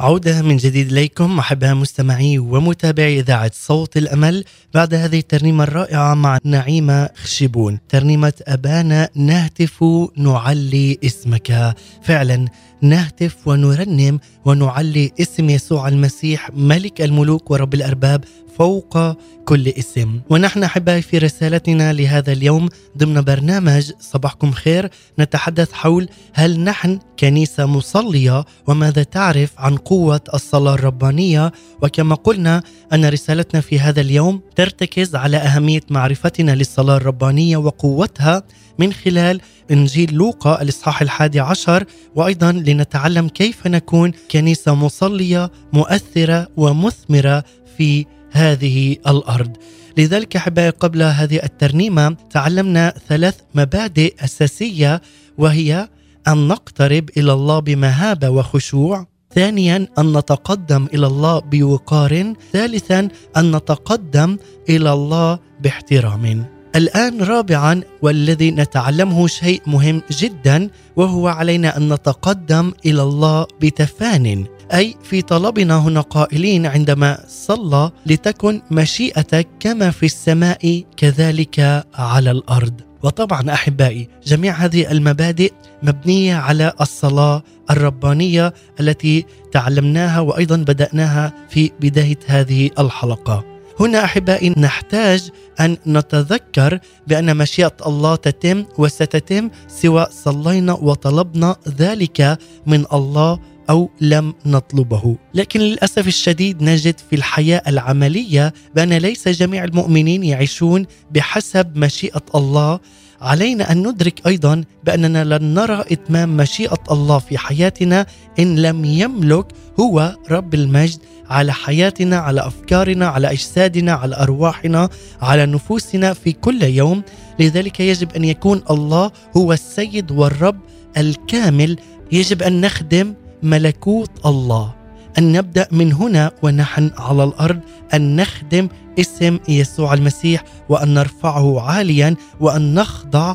عودة 0.00 0.42
من 0.42 0.56
جديد 0.56 0.92
إليكم 0.92 1.38
أحباء 1.38 1.74
مستمعي 1.74 2.38
ومتابعي 2.38 3.20
إذاعة 3.20 3.50
صوت 3.54 3.96
الأمل 3.96 4.44
بعد 4.74 4.94
هذه 4.94 5.18
الترنيمة 5.18 5.64
الرائعة 5.64 6.14
مع 6.14 6.38
نعيمة 6.44 7.08
خشبون 7.22 7.78
ترنيمة 7.88 8.32
أبانا 8.48 9.08
نهتف 9.14 9.84
نعلي 10.16 10.98
اسمك. 11.04 11.74
فعلا 12.02 12.48
نهتف 12.82 13.48
ونرنم 13.48 14.20
ونعلي 14.44 15.12
اسم 15.20 15.50
يسوع 15.50 15.88
المسيح 15.88 16.50
ملك 16.54 17.00
الملوك 17.00 17.50
ورب 17.50 17.74
الأرباب 17.74 18.24
فوق 18.58 18.98
كل 19.44 19.68
اسم. 19.68 20.20
ونحن 20.30 20.62
أحبائي 20.62 21.02
في 21.02 21.18
رسالتنا 21.18 21.92
لهذا 21.92 22.32
اليوم 22.32 22.68
ضمن 22.98 23.20
برنامج 23.20 23.92
صباحكم 24.00 24.50
خير 24.50 24.90
نتحدث 25.18 25.72
حول 25.72 26.08
هل 26.32 26.60
نحن 26.60 26.98
كنيسة 27.18 27.66
مصلية 27.66 28.44
وماذا 28.66 29.02
تعرف 29.02 29.52
عن 29.58 29.76
قوة 29.76 30.20
الصلاة 30.34 30.74
الربانية؟ 30.74 31.52
وكما 31.82 32.14
قلنا 32.14 32.62
أن 32.92 33.04
رسالتنا 33.08 33.60
في 33.60 33.80
هذا 33.80 34.00
اليوم 34.00 34.40
ترتكز 34.56 35.16
على 35.16 35.36
أهمية 35.36 35.82
معرفتنا 35.90 36.54
للصلاة 36.54 36.96
الربانية 36.96 37.56
وقوتها 37.56 38.42
من 38.78 38.92
خلال 38.92 39.40
إنجيل 39.70 40.14
لوقا 40.14 40.62
الإصحاح 40.62 41.02
الحادي 41.02 41.40
عشر 41.40 41.84
وأيضا 42.14 42.52
لنتعلم 42.52 43.28
كيف 43.28 43.66
نكون 43.66 44.12
كنيسة 44.30 44.74
مصلية 44.74 45.50
مؤثرة 45.72 46.48
ومثمرة 46.56 47.44
في 47.76 48.06
هذه 48.32 48.96
الأرض. 49.06 49.56
لذلك 49.98 50.36
أحبائي 50.36 50.70
قبل 50.70 51.02
هذه 51.02 51.40
الترنيمة 51.42 52.16
تعلمنا 52.30 52.94
ثلاث 53.08 53.36
مبادئ 53.54 54.14
أساسية 54.24 55.02
وهي 55.38 55.88
أن 56.28 56.48
نقترب 56.48 57.10
إلى 57.16 57.32
الله 57.32 57.58
بمهابة 57.58 58.30
وخشوع، 58.30 59.06
ثانيا 59.34 59.88
أن 59.98 60.16
نتقدم 60.16 60.86
إلى 60.94 61.06
الله 61.06 61.38
بوقار، 61.38 62.34
ثالثا 62.52 63.08
أن 63.36 63.56
نتقدم 63.56 64.38
إلى 64.68 64.92
الله 64.92 65.38
باحترام. 65.60 66.57
الآن 66.78 67.22
رابعا 67.22 67.80
والذي 68.02 68.50
نتعلمه 68.50 69.26
شيء 69.26 69.62
مهم 69.66 70.02
جدا 70.10 70.70
وهو 70.96 71.28
علينا 71.28 71.76
أن 71.76 71.92
نتقدم 71.92 72.72
إلى 72.86 73.02
الله 73.02 73.46
بتفان 73.60 74.44
أي 74.74 74.94
في 75.02 75.22
طلبنا 75.22 75.78
هنا 75.78 76.00
قائلين 76.00 76.66
عندما 76.66 77.18
صلى 77.28 77.90
لتكن 78.06 78.62
مشيئتك 78.70 79.48
كما 79.60 79.90
في 79.90 80.06
السماء 80.06 80.84
كذلك 80.96 81.84
على 81.94 82.30
الأرض. 82.30 82.80
وطبعا 83.02 83.52
أحبائي 83.52 84.08
جميع 84.26 84.54
هذه 84.54 84.90
المبادئ 84.90 85.52
مبنية 85.82 86.34
على 86.34 86.72
الصلاة 86.80 87.42
الربانية 87.70 88.54
التي 88.80 89.24
تعلمناها 89.52 90.20
وأيضا 90.20 90.56
بدأناها 90.56 91.32
في 91.50 91.70
بداية 91.80 92.18
هذه 92.26 92.70
الحلقة. 92.78 93.57
هنا 93.80 94.04
أحبائي 94.04 94.54
نحتاج 94.56 95.30
أن 95.60 95.76
نتذكر 95.86 96.78
بأن 97.06 97.36
مشيئة 97.36 97.76
الله 97.86 98.16
تتم 98.16 98.64
وستتم 98.78 99.50
سواء 99.68 100.10
صلينا 100.10 100.72
وطلبنا 100.72 101.56
ذلك 101.68 102.38
من 102.66 102.84
الله 102.92 103.40
أو 103.70 103.90
لم 104.00 104.34
نطلبه، 104.46 105.16
لكن 105.34 105.60
للأسف 105.60 106.06
الشديد 106.06 106.62
نجد 106.62 106.94
في 107.10 107.16
الحياة 107.16 107.62
العملية 107.66 108.52
بأن 108.74 108.92
ليس 108.92 109.28
جميع 109.28 109.64
المؤمنين 109.64 110.24
يعيشون 110.24 110.86
بحسب 111.10 111.76
مشيئة 111.76 112.22
الله 112.34 112.80
علينا 113.20 113.72
أن 113.72 113.88
ندرك 113.88 114.26
أيضا 114.26 114.64
بأننا 114.84 115.24
لن 115.24 115.54
نرى 115.54 115.84
إتمام 115.92 116.36
مشيئة 116.36 116.78
الله 116.90 117.18
في 117.18 117.38
حياتنا 117.38 118.06
إن 118.38 118.58
لم 118.58 118.84
يملك 118.84 119.46
هو 119.80 120.16
رب 120.30 120.54
المجد 120.54 120.98
على 121.30 121.52
حياتنا 121.52 122.16
على 122.18 122.46
أفكارنا 122.46 123.06
على 123.06 123.30
أجسادنا 123.32 123.92
على 123.92 124.16
أرواحنا 124.16 124.88
على 125.22 125.46
نفوسنا 125.46 126.12
في 126.12 126.32
كل 126.32 126.62
يوم. 126.62 127.02
لذلك 127.40 127.80
يجب 127.80 128.12
أن 128.16 128.24
يكون 128.24 128.62
الله 128.70 129.10
هو 129.36 129.52
السيد 129.52 130.10
والرب 130.10 130.60
الكامل. 130.96 131.76
يجب 132.12 132.42
أن 132.42 132.60
نخدم 132.60 133.14
ملكوت 133.42 134.10
الله. 134.26 134.74
أن 135.18 135.32
نبدأ 135.32 135.68
من 135.70 135.92
هنا 135.92 136.30
ونحن 136.42 136.90
على 136.98 137.24
الأرض 137.24 137.60
أن 137.94 138.16
نخدم 138.16 138.68
اسم 138.98 139.38
يسوع 139.48 139.94
المسيح 139.94 140.44
وأن 140.68 140.94
نرفعه 140.94 141.60
عاليا 141.60 142.16
وأن 142.40 142.74
نخضع 142.74 143.34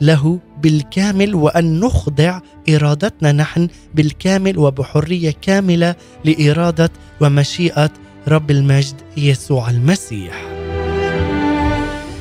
له 0.00 0.38
بالكامل 0.62 1.34
وأن 1.34 1.80
نخضع 1.80 2.40
إرادتنا 2.68 3.32
نحن 3.32 3.68
بالكامل 3.94 4.58
وبحرية 4.58 5.34
كاملة 5.42 5.94
لإرادة 6.24 6.90
ومشيئة 7.20 7.90
رب 8.28 8.50
المجد 8.50 8.94
يسوع 9.16 9.70
المسيح. 9.70 10.44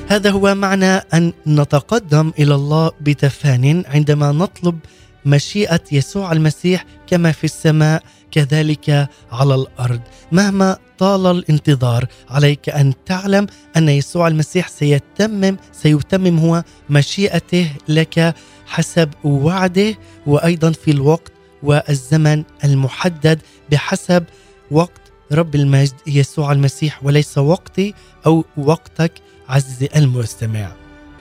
هذا 0.08 0.30
هو 0.30 0.56
معنى 0.56 0.96
أن 0.96 1.34
نتقدم 1.48 2.32
إلى 2.40 2.56
الله 2.56 2.92
بتفان 3.02 3.84
عندما 3.88 4.32
نطلب 4.32 4.80
مشيئة 5.26 5.82
يسوع 5.92 6.32
المسيح 6.32 6.86
كما 7.08 7.32
في 7.32 7.44
السماء 7.44 8.04
كذلك 8.32 9.10
على 9.32 9.56
الأرض 9.56 10.02
مهما 10.32 10.78
طال 10.98 11.28
الانتظار 11.28 12.06
عليك 12.30 12.70
أن 12.70 12.94
تعلم 13.06 13.48
أن 13.78 13.90
يسوع 13.90 14.28
المسيح 14.28 14.68
سيتمم 14.68 15.58
سيتمم 15.72 16.40
هو 16.40 16.64
مشيئته 16.90 17.72
لك 17.88 18.36
حسب 18.68 19.10
وعده 19.24 19.96
وأيضا 20.28 20.72
في 20.72 20.92
الوقت 20.92 21.32
والزمن 21.64 22.44
المحدد 22.64 23.42
بحسب 23.72 24.24
وقت 24.72 25.02
رب 25.32 25.56
المجد 25.56 25.94
يسوع 26.08 26.52
المسيح 26.52 27.04
وليس 27.04 27.38
وقتي 27.38 27.94
أو 28.26 28.46
وقتك 28.58 29.12
عزيزي 29.50 29.90
المستمع. 29.96 30.72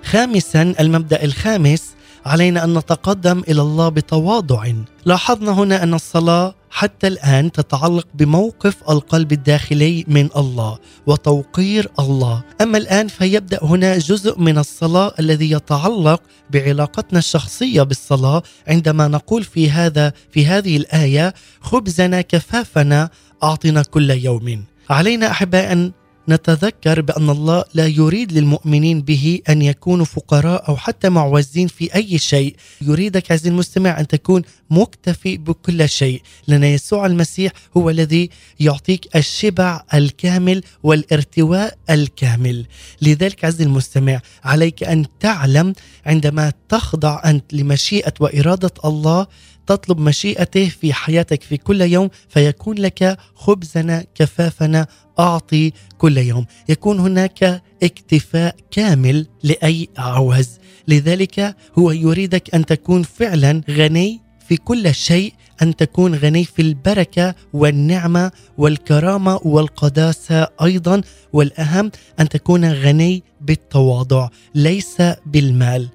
خامسا 0.04 0.74
المبدأ 0.80 1.24
الخامس 1.24 1.87
علينا 2.26 2.64
أن 2.64 2.78
نتقدم 2.78 3.42
إلى 3.48 3.62
الله 3.62 3.88
بتواضع. 3.88 4.72
لاحظنا 5.04 5.50
هنا 5.50 5.82
أن 5.82 5.94
الصلاة 5.94 6.54
حتى 6.70 7.06
الآن 7.06 7.52
تتعلق 7.52 8.06
بموقف 8.14 8.90
القلب 8.90 9.32
الداخلي 9.32 10.04
من 10.08 10.28
الله 10.36 10.78
وتوقير 11.06 11.90
الله. 11.98 12.42
أما 12.60 12.78
الآن 12.78 13.08
فيبدأ 13.08 13.58
هنا 13.62 13.98
جزء 13.98 14.38
من 14.38 14.58
الصلاة 14.58 15.12
الذي 15.20 15.50
يتعلق 15.50 16.22
بعلاقتنا 16.50 17.18
الشخصية 17.18 17.82
بالصلاة. 17.82 18.42
عندما 18.68 19.08
نقول 19.08 19.44
في 19.44 19.70
هذا 19.70 20.12
في 20.30 20.46
هذه 20.46 20.76
الآية 20.76 21.34
خبزنا 21.60 22.20
كفافنا 22.20 23.10
أعطنا 23.42 23.82
كل 23.82 24.10
يوم. 24.10 24.64
علينا 24.90 25.30
احبائي 25.30 25.72
أن 25.72 25.92
نتذكر 26.28 27.00
بأن 27.00 27.30
الله 27.30 27.64
لا 27.74 27.86
يريد 27.86 28.32
للمؤمنين 28.32 29.02
به 29.02 29.40
أن 29.48 29.62
يكونوا 29.62 30.04
فقراء 30.04 30.68
أو 30.68 30.76
حتى 30.76 31.08
معوزين 31.08 31.68
في 31.68 31.94
أي 31.94 32.18
شيء، 32.18 32.56
يريدك 32.80 33.32
عزيزي 33.32 33.50
المستمع 33.50 34.00
أن 34.00 34.06
تكون 34.06 34.42
مكتفي 34.70 35.36
بكل 35.36 35.88
شيء، 35.88 36.22
لأن 36.46 36.64
يسوع 36.64 37.06
المسيح 37.06 37.52
هو 37.76 37.90
الذي 37.90 38.30
يعطيك 38.60 39.16
الشبع 39.16 39.82
الكامل 39.94 40.62
والارتواء 40.82 41.78
الكامل، 41.90 42.66
لذلك 43.02 43.44
عزيزي 43.44 43.64
المستمع 43.64 44.20
عليك 44.44 44.84
أن 44.84 45.06
تعلم 45.20 45.72
عندما 46.06 46.52
تخضع 46.68 47.22
أنت 47.24 47.54
لمشيئة 47.54 48.12
وإرادة 48.20 48.72
الله 48.84 49.26
تطلب 49.66 49.98
مشيئته 50.00 50.68
في 50.68 50.92
حياتك 50.92 51.42
في 51.42 51.56
كل 51.56 51.80
يوم 51.80 52.10
فيكون 52.28 52.78
لك 52.78 53.18
خبزنا 53.34 54.04
كفافنا 54.14 54.86
أعطي 55.20 55.72
كل 55.98 56.18
يوم. 56.18 56.46
يكون 56.68 57.00
هناك 57.00 57.62
اكتفاء 57.82 58.56
كامل 58.70 59.26
لأي 59.42 59.88
عوز 59.98 60.48
لذلك 60.88 61.56
هو 61.78 61.90
يريدك 61.90 62.54
أن 62.54 62.66
تكون 62.66 63.02
فعلا 63.02 63.62
غني 63.70 64.20
في 64.48 64.56
كل 64.56 64.94
شيء 64.94 65.32
أن 65.62 65.76
تكون 65.76 66.14
غني 66.14 66.44
في 66.44 66.62
البركة 66.62 67.34
والنعمة 67.52 68.32
والكرامة 68.58 69.40
والقداسة 69.44 70.48
أيضا 70.62 71.00
والأهم 71.32 71.90
أن 72.20 72.28
تكون 72.28 72.72
غني 72.72 73.22
بالتواضع 73.40 74.28
ليس 74.54 75.02
بالمال. 75.26 75.88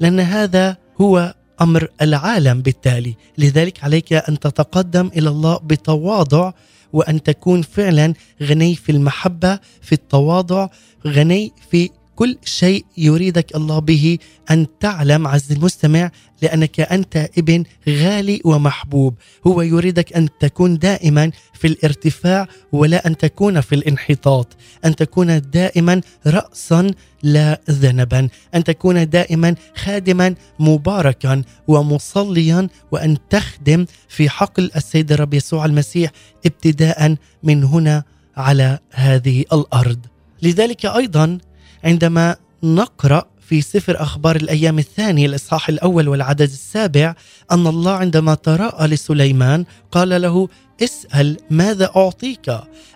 لأن 0.00 0.20
هذا 0.20 0.76
هو 1.00 1.34
أمر 1.60 1.88
العالم 2.02 2.62
بالتالي. 2.62 3.16
لذلك 3.38 3.84
عليك 3.84 4.12
أن 4.12 4.38
تتقدم 4.38 5.10
إلى 5.16 5.28
الله 5.28 5.58
بتواضع 5.58 6.52
وأن 6.96 7.22
تكون 7.22 7.62
فعلا 7.62 8.14
غني 8.42 8.74
في 8.74 8.92
المحبة 8.92 9.58
في 9.82 9.92
التواضع 9.92 10.68
غني 11.06 11.52
في 11.70 11.90
كل 12.16 12.38
شيء 12.44 12.84
يريدك 12.96 13.56
الله 13.56 13.78
به 13.78 14.18
أن 14.50 14.66
تعلم 14.80 15.26
عز 15.26 15.52
المستمع 15.52 16.10
لأنك 16.42 16.80
أنت 16.80 17.28
ابن 17.38 17.64
غالي 17.88 18.40
ومحبوب. 18.44 19.14
هو 19.46 19.62
يريدك 19.62 20.12
أن 20.12 20.28
تكون 20.40 20.78
دائما 20.78 21.30
في 21.54 21.66
الارتفاع 21.66 22.48
ولا 22.72 23.06
أن 23.06 23.16
تكون 23.16 23.60
في 23.60 23.74
الانحطاط. 23.74 24.56
أن 24.84 24.96
تكون 24.96 25.40
دائما 25.40 26.00
راسا 26.26 26.90
لا 27.22 27.60
ذنبا. 27.70 28.28
أن 28.54 28.64
تكون 28.64 29.08
دائما 29.08 29.54
خادما 29.76 30.34
مباركا 30.58 31.42
ومصليا 31.68 32.68
وأن 32.92 33.16
تخدم 33.30 33.86
في 34.08 34.30
حقل 34.30 34.70
السيد 34.76 35.12
الرب 35.12 35.34
يسوع 35.34 35.64
المسيح 35.64 36.10
ابتداء 36.46 37.16
من 37.42 37.64
هنا 37.64 38.04
على 38.36 38.78
هذه 38.92 39.44
الأرض. 39.52 39.98
لذلك 40.42 40.86
أيضا 40.86 41.38
عندما 41.84 42.36
نقرأ 42.62 43.24
في 43.40 43.60
سفر 43.60 44.02
أخبار 44.02 44.36
الأيام 44.36 44.78
الثاني 44.78 45.26
الإصحاح 45.26 45.68
الأول 45.68 46.08
والعدد 46.08 46.42
السابع 46.42 47.14
أن 47.52 47.66
الله 47.66 47.92
عندما 47.92 48.34
تراءى 48.34 48.86
لسليمان 48.86 49.64
قال 49.92 50.22
له 50.22 50.48
اسأل 50.82 51.36
ماذا 51.50 51.90
أعطيك؟ 51.96 52.48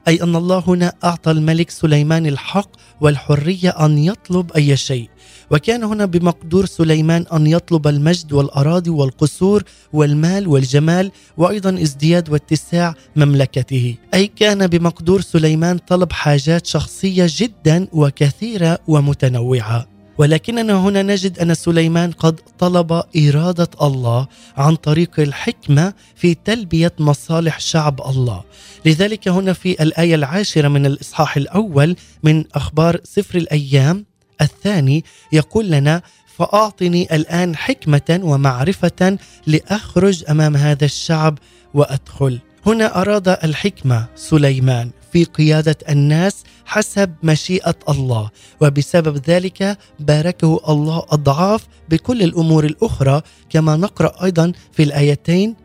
أي 0.08 0.22
أن 0.22 0.36
الله 0.36 0.64
هنا 0.66 0.92
أعطى 1.04 1.30
الملك 1.30 1.70
سليمان 1.70 2.26
الحق 2.26 2.70
والحرية 3.00 3.70
أن 3.70 3.98
يطلب 3.98 4.52
أي 4.52 4.76
شيء. 4.76 5.08
وكان 5.50 5.84
هنا 5.84 6.04
بمقدور 6.04 6.66
سليمان 6.66 7.24
أن 7.32 7.46
يطلب 7.46 7.86
المجد 7.86 8.32
والأراضي 8.32 8.90
والقصور 8.90 9.62
والمال 9.92 10.48
والجمال 10.48 11.10
وأيضا 11.36 11.82
ازدياد 11.82 12.30
واتساع 12.30 12.94
مملكته. 13.16 13.94
أي 14.14 14.26
كان 14.26 14.66
بمقدور 14.66 15.20
سليمان 15.20 15.78
طلب 15.78 16.12
حاجات 16.12 16.66
شخصية 16.66 17.26
جدا 17.28 17.88
وكثيرة 17.92 18.78
ومتنوعة. 18.88 19.86
ولكننا 20.18 20.80
هنا 20.80 21.02
نجد 21.02 21.38
أن 21.38 21.54
سليمان 21.54 22.12
قد 22.12 22.40
طلب 22.58 23.02
إرادة 23.16 23.68
الله 23.82 24.26
عن 24.56 24.76
طريق 24.76 25.20
الحكمة 25.20 25.94
في 26.14 26.34
تلبية 26.34 26.92
مصالح 26.98 27.60
شعب 27.60 28.00
الله. 28.08 28.42
لذلك 28.86 29.28
هنا 29.28 29.52
في 29.52 29.82
الآية 29.82 30.14
العاشرة 30.14 30.68
من 30.68 30.86
الإصحاح 30.86 31.36
الأول 31.36 31.96
من 32.22 32.44
أخبار 32.54 33.00
سفر 33.04 33.38
الأيام 33.38 34.09
الثاني 34.40 35.04
يقول 35.32 35.70
لنا 35.70 36.02
فأعطني 36.36 37.14
الآن 37.16 37.56
حكمة 37.56 38.20
ومعرفة 38.22 39.18
لأخرج 39.46 40.24
أمام 40.30 40.56
هذا 40.56 40.84
الشعب 40.84 41.38
وأدخل. 41.74 42.40
هنا 42.66 43.00
أراد 43.00 43.28
الحكمة 43.28 44.06
سليمان 44.16 44.90
في 45.12 45.24
قيادة 45.24 45.76
الناس 45.88 46.44
حسب 46.64 47.14
مشيئة 47.22 47.74
الله 47.88 48.30
وبسبب 48.60 49.16
ذلك 49.16 49.78
باركه 50.00 50.60
الله 50.68 51.06
أضعاف 51.10 51.66
بكل 51.88 52.22
الأمور 52.22 52.64
الأخرى 52.64 53.22
كما 53.50 53.76
نقرأ 53.76 54.24
أيضا 54.24 54.52
في 54.72 54.82
الآيتين 54.82 55.56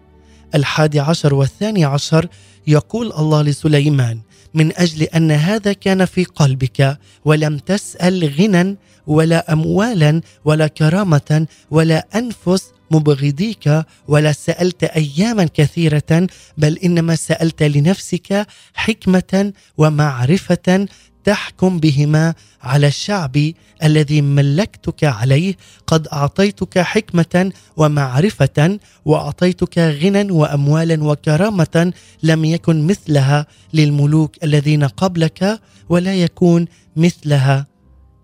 الحادي 0.56 1.00
عشر 1.00 1.34
والثاني 1.34 1.86
عشر 1.86 2.28
يقول 2.68 3.12
الله 3.12 3.42
لسليمان 3.42 4.20
من 4.56 4.78
أجل 4.78 5.04
أن 5.04 5.32
هذا 5.32 5.74
كان 5.74 6.06
في 6.06 6.24
قلبك 6.24 6.98
ولم 7.26 7.58
تسأل 7.58 8.34
غنى 8.40 8.76
ولا 9.08 9.54
أموالا 9.54 10.22
ولا 10.46 10.68
كرامة 10.68 11.48
ولا 11.72 12.08
أنفس 12.16 12.72
مبغضيك 12.92 13.84
ولا 14.08 14.32
سألت 14.32 14.84
أياما 14.84 15.50
كثيرة 15.54 16.28
بل 16.58 16.78
إنما 16.78 17.16
سألت 17.16 17.64
لنفسك 17.64 18.48
حكمة 18.74 19.54
ومعرفة 19.78 20.88
تحكم 21.26 21.80
بهما 21.80 22.34
على 22.62 22.88
الشعب 22.88 23.52
الذي 23.84 24.22
ملكتك 24.22 25.04
عليه. 25.04 25.56
قد 25.88 26.08
أعطيتك 26.08 26.80
حكمة 26.80 27.52
ومعرفة 27.78 28.80
وأعطيتك 29.06 29.78
غنى 29.78 30.32
وأموالا 30.32 31.04
وكرامة 31.04 31.94
لم 32.24 32.46
يكن 32.46 32.88
مثلها 32.88 33.48
للملوك 33.74 34.44
الذين 34.44 34.84
قبلك 34.84 35.60
ولا 35.90 36.16
يكون 36.16 36.66
مثلها 36.96 37.68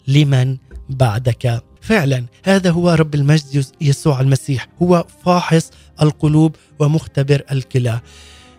لمن 0.08 0.58
بعدك. 0.90 1.64
فعلا 1.82 2.26
هذا 2.44 2.72
هو 2.72 2.90
رب 2.90 3.16
المجد 3.16 3.66
يسوع 3.82 4.22
المسيح. 4.22 4.68
هو 4.82 5.06
فاحص 5.26 5.72
القلوب 6.02 6.56
ومختبر 6.80 7.44
الكلى. 7.52 8.00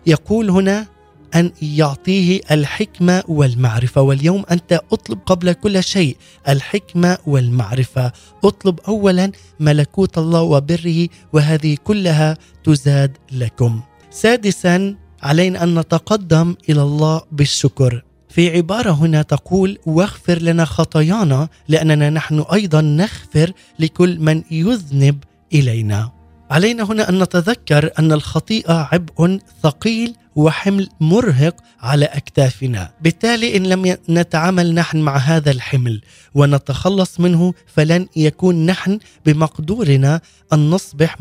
يقول 0.07 0.49
هنا 0.49 0.92
أن 1.35 1.51
يعطيه 1.61 2.41
الحكمة 2.51 3.23
والمعرفة. 3.27 4.01
واليوم 4.01 4.43
أنت 4.51 4.79
أطلب 4.91 5.19
قبل 5.25 5.53
كل 5.53 5.83
شيء 5.83 6.17
الحكمة 6.49 7.17
والمعرفة. 7.27 8.11
أطلب 8.43 8.79
اولا 8.87 9.31
ملكوت 9.59 10.17
الله 10.17 10.41
وبره 10.41 11.07
وهذه 11.33 11.77
كلها 11.83 12.37
تزاد 12.63 13.17
لكم. 13.31 13.81
سادسا 14.11 14.95
علينا 15.23 15.63
أن 15.63 15.79
نتقدم 15.79 16.55
إلى 16.69 16.81
الله 16.81 17.21
بالشكر. 17.31 18.03
في 18.29 18.49
عبارة 18.49 18.91
هنا 18.91 19.21
تقول 19.21 19.77
واغفر 19.85 20.41
لنا 20.41 20.65
خطايانا 20.65 21.49
لأننا 21.67 22.09
نحن 22.09 22.45
أيضا 22.53 22.81
نغفر 22.81 23.51
لكل 23.79 24.19
من 24.19 24.43
يذنب 24.51 25.23
إلينا. 25.53 26.11
علينا 26.51 26.83
هنا 26.83 27.09
أن 27.09 27.23
نتذكر 27.23 27.89
أن 27.99 28.11
الخطيئة 28.11 28.89
عبء 28.91 29.39
ثقيل 29.63 30.15
وحمل 30.35 30.89
مرهق 30.99 31.55
على 31.81 32.05
أكتافنا، 32.05 32.91
بالتالي 33.01 33.57
إن 33.57 33.65
لم 33.65 33.97
نتعامل 34.09 34.73
نحن 34.73 34.97
مع 34.97 35.17
هذا 35.17 35.51
الحمل 35.51 36.01
ونتخلص 36.35 37.19
منه 37.19 37.53
فلن 37.67 38.07
يكون 38.15 38.65
نحن 38.65 38.99
بمقدورنا 39.25 40.21
ان 40.53 40.69
نصبح 40.69 41.17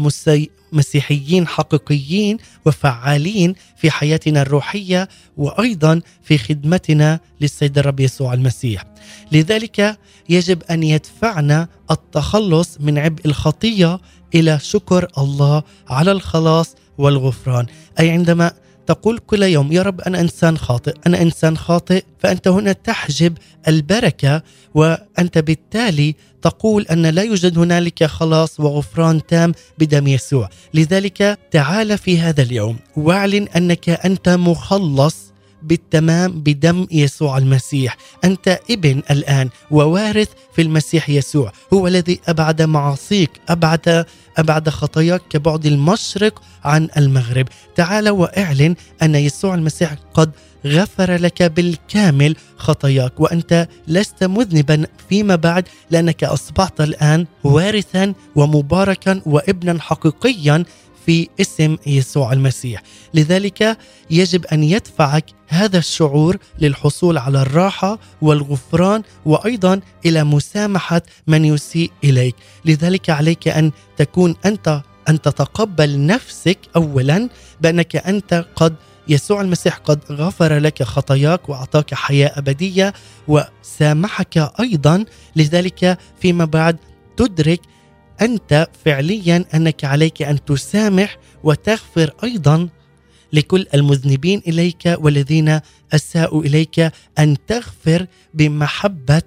مسيحيين 0.72 1.46
حقيقيين 1.46 2.36
وفعالين 2.66 3.54
في 3.76 3.90
حياتنا 3.90 4.42
الروحية 4.42 5.08
وأيضا 5.36 6.00
في 6.22 6.38
خدمتنا 6.38 7.20
للسيد 7.40 7.78
الرب 7.78 8.00
يسوع 8.00 8.34
المسيح. 8.34 8.84
لذلك 9.32 9.98
يجب 10.28 10.62
أن 10.62 10.82
يدفعنا 10.82 11.68
التخلص 11.90 12.76
من 12.80 12.98
عبء 12.98 13.26
الخطية 13.26 14.00
إلى 14.34 14.58
شكر 14.58 15.08
الله 15.18 15.62
على 15.88 16.12
الخلاص 16.12 16.74
والغفران، 16.98 17.66
أي 18.00 18.10
عندما 18.10 18.52
تقول 18.86 19.18
كل 19.18 19.42
يوم 19.42 19.72
يا 19.72 19.82
رب 19.82 20.00
أنا 20.00 20.20
إنسان 20.20 20.58
خاطئ، 20.58 20.94
أنا 21.06 21.22
إنسان 21.22 21.56
خاطئ، 21.56 22.04
فأنت 22.18 22.48
هنا 22.48 22.72
تحجب 22.72 23.38
البركة. 23.68 24.42
وأنت 24.74 25.38
بالتالي 25.38 26.14
تقول 26.42 26.82
أن 26.82 27.06
لا 27.06 27.22
يوجد 27.22 27.58
هنالك 27.58 28.04
خلاص 28.04 28.60
وغفران 28.60 29.26
تام 29.26 29.52
بدم 29.78 30.06
يسوع، 30.06 30.48
لذلك 30.74 31.38
تعال 31.50 31.98
في 31.98 32.18
هذا 32.18 32.42
اليوم 32.42 32.76
واعلن 32.96 33.48
أنك 33.56 33.88
أنت 33.88 34.28
مخلص 34.28 35.16
بالتمام 35.64 36.32
بدم 36.32 36.86
يسوع 36.90 37.38
المسيح. 37.38 37.96
أنت 38.24 38.58
ابن 38.70 39.02
الآن 39.10 39.48
ووارث 39.70 40.28
في 40.54 40.62
المسيح 40.62 41.10
يسوع. 41.10 41.52
هو 41.72 41.86
الذي 41.86 42.20
أبعد 42.28 42.62
معاصيك 42.62 43.30
أبعد 43.48 44.06
أبعد 44.36 44.68
خطاياك 44.68 45.22
كبعد 45.30 45.66
المشرق 45.66 46.42
عن 46.64 46.88
المغرب. 46.96 47.48
تعال 47.76 48.08
وإعلن 48.08 48.74
أن 49.02 49.14
يسوع 49.14 49.54
المسيح 49.54 49.94
قد 50.14 50.30
غفر 50.66 51.16
لك 51.16 51.42
بالكامل 51.42 52.36
خطاياك. 52.56 53.20
وأنت 53.20 53.68
لست 53.88 54.24
مذنبا 54.24 54.86
فيما 55.08 55.36
بعد 55.36 55.68
لأنك 55.90 56.24
أصبحت 56.24 56.80
الآن 56.80 57.26
وارثا 57.44 58.14
ومباركا 58.36 59.20
وابنا 59.26 59.80
حقيقيا 59.80 60.64
في 61.06 61.28
اسم 61.40 61.76
يسوع 61.86 62.32
المسيح. 62.32 62.82
لذلك 63.14 63.78
يجب 64.10 64.46
أن 64.46 64.64
يدفعك 64.64 65.24
هذا 65.48 65.78
الشعور 65.78 66.36
للحصول 66.58 67.18
على 67.18 67.42
الراحة 67.42 67.98
والغفران 68.22 69.02
وأيضا 69.26 69.80
إلى 70.06 70.24
مسامحة 70.24 71.02
من 71.26 71.44
يسيء 71.44 71.90
إليك. 72.04 72.36
لذلك 72.64 73.10
عليك 73.10 73.48
أن 73.48 73.72
تكون 73.96 74.36
أنت 74.44 74.82
أن 75.08 75.20
تتقبل 75.20 76.06
نفسك 76.06 76.58
اولا 76.76 77.28
بأنك 77.60 77.96
أنت 77.96 78.46
قد 78.56 78.74
يسوع 79.08 79.40
المسيح 79.40 79.76
قد 79.76 80.00
غفر 80.10 80.58
لك 80.58 80.82
خطاياك 80.82 81.48
وأعطاك 81.48 81.94
حياة 81.94 82.32
أبدية 82.38 82.92
وسامحك 83.28 84.52
أيضا. 84.60 85.04
لذلك 85.36 85.98
فيما 86.20 86.44
بعد 86.44 86.76
تدرك 87.16 87.60
أنت 88.20 88.68
فعليا 88.84 89.44
أنك 89.54 89.84
عليك 89.84 90.22
أن 90.22 90.44
تسامح 90.44 91.16
وتغفر 91.44 92.14
أيضا 92.24 92.68
لكل 93.32 93.66
المذنبين 93.74 94.42
إليك 94.48 94.96
والذين 94.98 95.60
أساءوا 95.92 96.42
إليك 96.42 96.92
أن 97.18 97.36
تغفر 97.46 98.06
بمحبة 98.34 99.22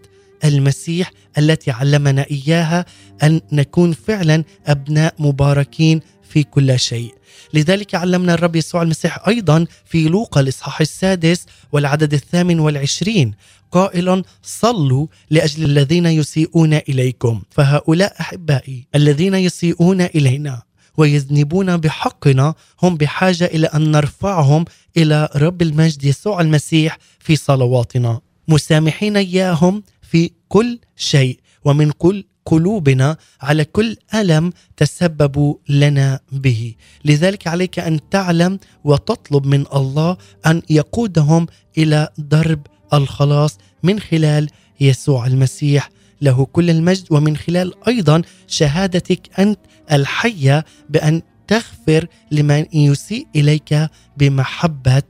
المسيح 0.46 1.12
التي 1.38 1.72
علمنا 1.72 2.26
إياها 2.32 2.86
أن 3.24 3.42
نكون 3.52 3.92
فعلا 3.94 4.44
أبناء 4.68 5.14
مباركين 5.20 6.02
في 6.30 6.44
كل 6.44 6.80
شيء. 6.80 7.14
لذلك 7.54 7.96
علمنا 7.96 8.34
الرب 8.34 8.56
يسوع 8.56 8.82
المسيح 8.82 9.28
أيضا 9.28 9.66
في 9.86 10.08
لوقا 10.08 10.42
الإصحاح 10.42 10.82
السادس 10.82 11.46
والعدد 11.72 12.14
الثامن 12.14 12.60
والعشرين 12.60 13.34
قائلا 13.72 14.24
صلوا 14.44 15.08
لأجل 15.30 15.64
الذين 15.66 16.06
يسيئون 16.06 16.74
إليكم. 16.74 17.42
فهؤلاء 17.52 18.16
أحبائي 18.20 18.88
الذين 18.96 19.36
يسيئون 19.36 20.02
إلينا 20.02 20.62
ويذنبون 20.98 21.78
بحقنا 21.78 22.54
هم 22.84 22.98
بحاجة 22.98 23.46
إلى 23.46 23.68
أن 23.68 23.92
نرفعهم 23.92 24.66
إلى 24.98 25.30
رب 25.36 25.62
المجد 25.62 26.04
يسوع 26.04 26.42
المسيح 26.42 26.98
في 27.20 27.36
صلواتنا. 27.36 28.22
مسامحين 28.48 29.18
إياهم 29.18 29.84
في 30.02 30.32
كل 30.48 30.80
شيء 30.96 31.40
ومن 31.66 31.92
كل 31.92 32.26
قلوبنا 32.46 33.18
على 33.42 33.66
كل 33.66 33.98
ألم 34.14 34.54
تسببوا 34.78 35.56
لنا 35.70 36.20
به 36.32 36.76
لذلك 37.06 37.48
عليك 37.48 37.80
أن 37.80 38.10
تعلم 38.10 38.60
وتطلب 38.84 39.46
من 39.46 39.66
الله 39.76 40.18
أن 40.46 40.62
يقودهم 40.70 41.48
إلى 41.78 42.10
درب 42.18 42.68
الخلاص 42.94 43.58
من 43.84 44.00
خلال 44.00 44.50
يسوع 44.80 45.28
المسيح 45.28 45.90
له 46.22 46.46
كل 46.46 46.70
المجد 46.70 47.06
ومن 47.12 47.38
خلال 47.38 47.88
أيضا 47.88 48.22
شهادتك 48.48 49.40
أنت 49.40 49.60
الحية 49.92 50.66
بأن 50.90 51.22
تغفر 51.48 52.08
لمن 52.32 52.66
يسيء 52.74 53.28
إليك 53.36 53.90
بمحبة 54.18 55.04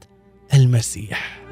المسيح. 0.54 1.42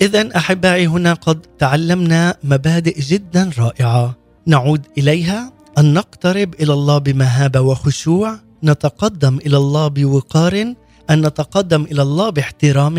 اذا 0.00 0.36
أحبائي 0.36 0.86
هنا 0.86 1.12
قد 1.14 1.40
تعلمنا 1.58 2.34
مبادئ 2.44 3.00
جدا 3.00 3.50
رائعة. 3.58 4.16
نعود 4.46 4.86
إليها. 4.98 5.52
أن 5.78 5.94
نقترب 5.94 6.54
إلى 6.60 6.72
الله 6.72 6.98
بمهابة 6.98 7.60
وخشوع. 7.60 8.38
نتقدم 8.64 9.38
إلى 9.46 9.56
الله 9.56 9.88
بوقار. 9.88 10.74
أن 11.10 11.26
نتقدم 11.26 11.82
إلى 11.82 12.02
الله 12.02 12.30
باحترام. 12.30 12.98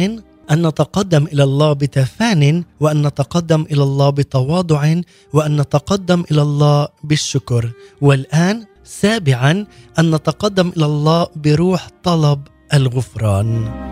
أن 0.51 0.67
نتقدم 0.67 1.23
إلى 1.33 1.43
الله 1.43 1.73
بتفان. 1.73 2.63
وأن 2.79 3.07
نتقدم 3.07 3.65
إلى 3.71 3.83
الله 3.83 4.09
بتواضع. 4.09 5.01
وأن 5.33 5.61
نتقدم 5.61 6.23
إلى 6.31 6.41
الله 6.41 6.87
بالشكر. 7.03 7.71
والآن 8.01 8.65
سابعا. 8.83 9.65
أن 9.99 10.15
نتقدم 10.15 10.71
إلى 10.77 10.85
الله 10.85 11.27
بروح 11.35 11.87
طلب 12.03 12.39
الغفران. 12.73 13.90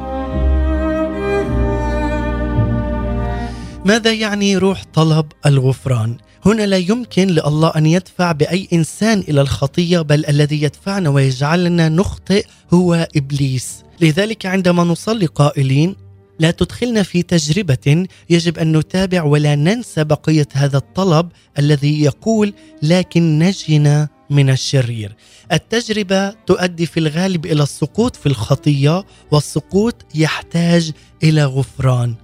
ماذا 3.89 4.13
يعني 4.13 4.57
روح 4.57 4.83
طلب 4.93 5.25
الغفران؟ 5.45 6.17
هنا 6.45 6.65
لا 6.65 6.77
يمكن 6.77 7.27
لله 7.27 7.67
أن 7.75 7.85
يدفع 7.85 8.31
بأي 8.31 8.67
إنسان 8.73 9.19
إلى 9.19 9.41
الخطية 9.41 9.99
بل 9.99 10.25
الذي 10.25 10.61
يدفعنا 10.61 11.09
ويجعلنا 11.09 11.89
نخطئ 11.89 12.45
هو 12.73 13.07
إبليس. 13.15 13.83
لذلك 14.01 14.45
عندما 14.45 14.83
نصلي 14.83 15.25
قائلين 15.25 15.95
لا 16.39 16.51
تدخلنا 16.51 17.03
في 17.03 17.21
تجربة 17.21 18.05
يجب 18.29 18.57
أن 18.57 18.77
نتابع 18.77 19.23
ولا 19.23 19.55
ننسى 19.55 20.03
بقية 20.03 20.47
هذا 20.53 20.77
الطلب 20.77 21.29
الذي 21.59 22.01
يقول 22.01 22.53
لكن 22.83 23.39
نجنا 23.39 24.07
من 24.29 24.49
الشرير. 24.49 25.15
التجربة 25.51 26.29
تؤدي 26.29 26.85
في 26.85 26.99
الغالب 26.99 27.45
إلى 27.45 27.63
السقوط 27.63 28.15
في 28.15 28.25
الخطية 28.25 29.05
والسقوط 29.31 29.95
يحتاج 30.15 30.91
إلى 31.23 31.45
غفران. 31.45 32.15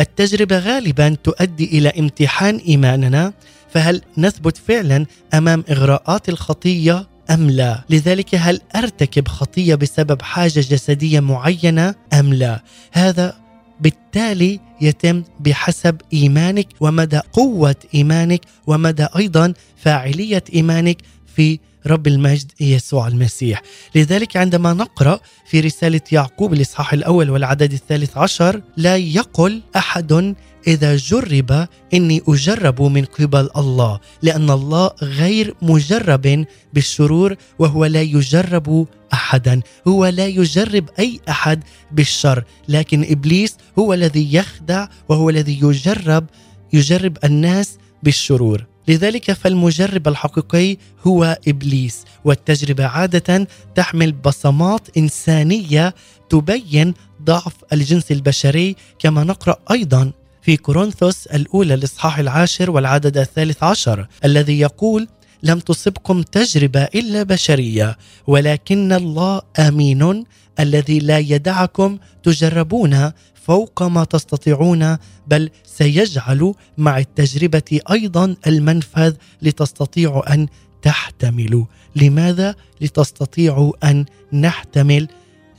التجربة 0.00 0.58
غالبا 0.58 1.16
تؤدي 1.24 1.64
إلى 1.64 1.88
امتحان 1.88 2.56
إيماننا 2.56 3.32
فهل 3.70 4.02
نثبت 4.18 4.56
فعلا 4.56 5.06
أمام 5.34 5.64
إغراءات 5.70 6.28
الخطية 6.28 7.08
أم 7.30 7.50
لا؟ 7.50 7.84
لذلك 7.90 8.34
هل 8.34 8.60
أرتكب 8.76 9.28
خطية 9.28 9.74
بسبب 9.74 10.22
حاجة 10.22 10.60
جسدية 10.60 11.20
معينة 11.20 11.94
أم 12.12 12.34
لا؟ 12.34 12.62
هذا 12.92 13.36
بالتالي 13.80 14.60
يتم 14.80 15.22
بحسب 15.40 15.96
إيمانك 16.12 16.66
ومدى 16.80 17.20
قوة 17.32 17.76
إيمانك 17.94 18.40
ومدى 18.66 19.06
أيضا 19.16 19.54
فاعلية 19.76 20.44
إيمانك 20.54 20.96
في 21.36 21.58
رب 21.86 22.06
المجد 22.06 22.52
يسوع 22.60 23.08
المسيح. 23.08 23.62
لذلك 23.94 24.36
عندما 24.36 24.72
نقرأ 24.72 25.20
في 25.46 25.60
رسالة 25.60 26.00
يعقوب 26.12 26.52
الإصحاح 26.52 26.92
الأول 26.92 27.30
والعدد 27.30 27.72
الثالث 27.72 28.18
عشر 28.18 28.62
لا 28.76 28.96
يقل 28.96 29.62
أحد 29.76 30.34
إذا 30.66 30.96
جرب 30.96 31.68
إني 31.94 32.22
أجرب 32.28 32.82
من 32.82 33.04
قبل 33.04 33.48
الله 33.56 34.00
لأن 34.22 34.50
الله 34.50 34.90
غير 35.02 35.54
مجرب 35.62 36.44
بالشرور 36.72 37.36
وهو 37.58 37.84
لا 37.84 38.02
يجرب 38.02 38.86
أحدا 39.12 39.60
هو 39.88 40.06
لا 40.06 40.26
يجرب 40.26 40.88
أي 40.98 41.20
أحد 41.28 41.64
بالشر 41.92 42.44
لكن 42.68 43.06
إبليس 43.10 43.56
هو 43.78 43.94
الذي 43.94 44.34
يخدع 44.34 44.88
وهو 45.08 45.30
الذي 45.30 45.58
يجرب 45.62 46.26
يجرب 46.72 47.18
الناس 47.24 47.78
بالشرور. 48.02 48.71
لذلك 48.88 49.32
فالمجرب 49.32 50.08
الحقيقي 50.08 50.76
هو 51.06 51.38
إبليس 51.48 52.04
والتجربة 52.24 52.86
عادة 52.86 53.48
تحمل 53.74 54.12
بصمات 54.12 54.96
إنسانية 54.96 55.94
تبين 56.30 56.94
ضعف 57.22 57.52
الجنس 57.72 58.12
البشري 58.12 58.76
كما 58.98 59.24
نقرأ 59.24 59.56
أيضا 59.70 60.12
في 60.42 60.56
كورنثوس 60.56 61.26
الأولى 61.26 61.74
الاصحاح 61.74 62.18
العاشر 62.18 62.70
والعدد 62.70 63.18
الثالث 63.18 63.62
عشر 63.62 64.06
الذي 64.24 64.60
يقول 64.60 65.08
لم 65.42 65.58
تصبكم 65.58 66.22
تجربة 66.22 66.82
إلا 66.82 67.22
بشرية 67.22 67.98
ولكن 68.26 68.92
الله 68.92 69.42
آمين 69.58 70.24
الذي 70.60 70.98
لا 70.98 71.18
يدعكم 71.18 71.98
تجربون 72.22 73.12
فوق 73.34 73.82
ما 73.82 74.04
تستطيعون 74.04 74.96
بل 75.26 75.50
سيجعل 75.64 76.54
مع 76.78 76.98
التجربة 76.98 77.80
أيضا 77.90 78.36
المنفذ 78.46 79.14
لتستطيعوا 79.42 80.34
أن 80.34 80.48
تحتملوا. 80.82 81.64
لماذا 81.96 82.54
لتستطيعوا 82.80 83.90
أن 83.90 84.04
نحتمل 84.32 85.08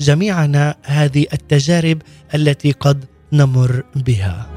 جميعنا 0.02 0.76
هذه 0.84 1.26
التجارب 1.34 2.02
التي 2.36 2.72
قد 2.72 3.06
نمر 3.32 3.84
بها؟ 3.96 4.50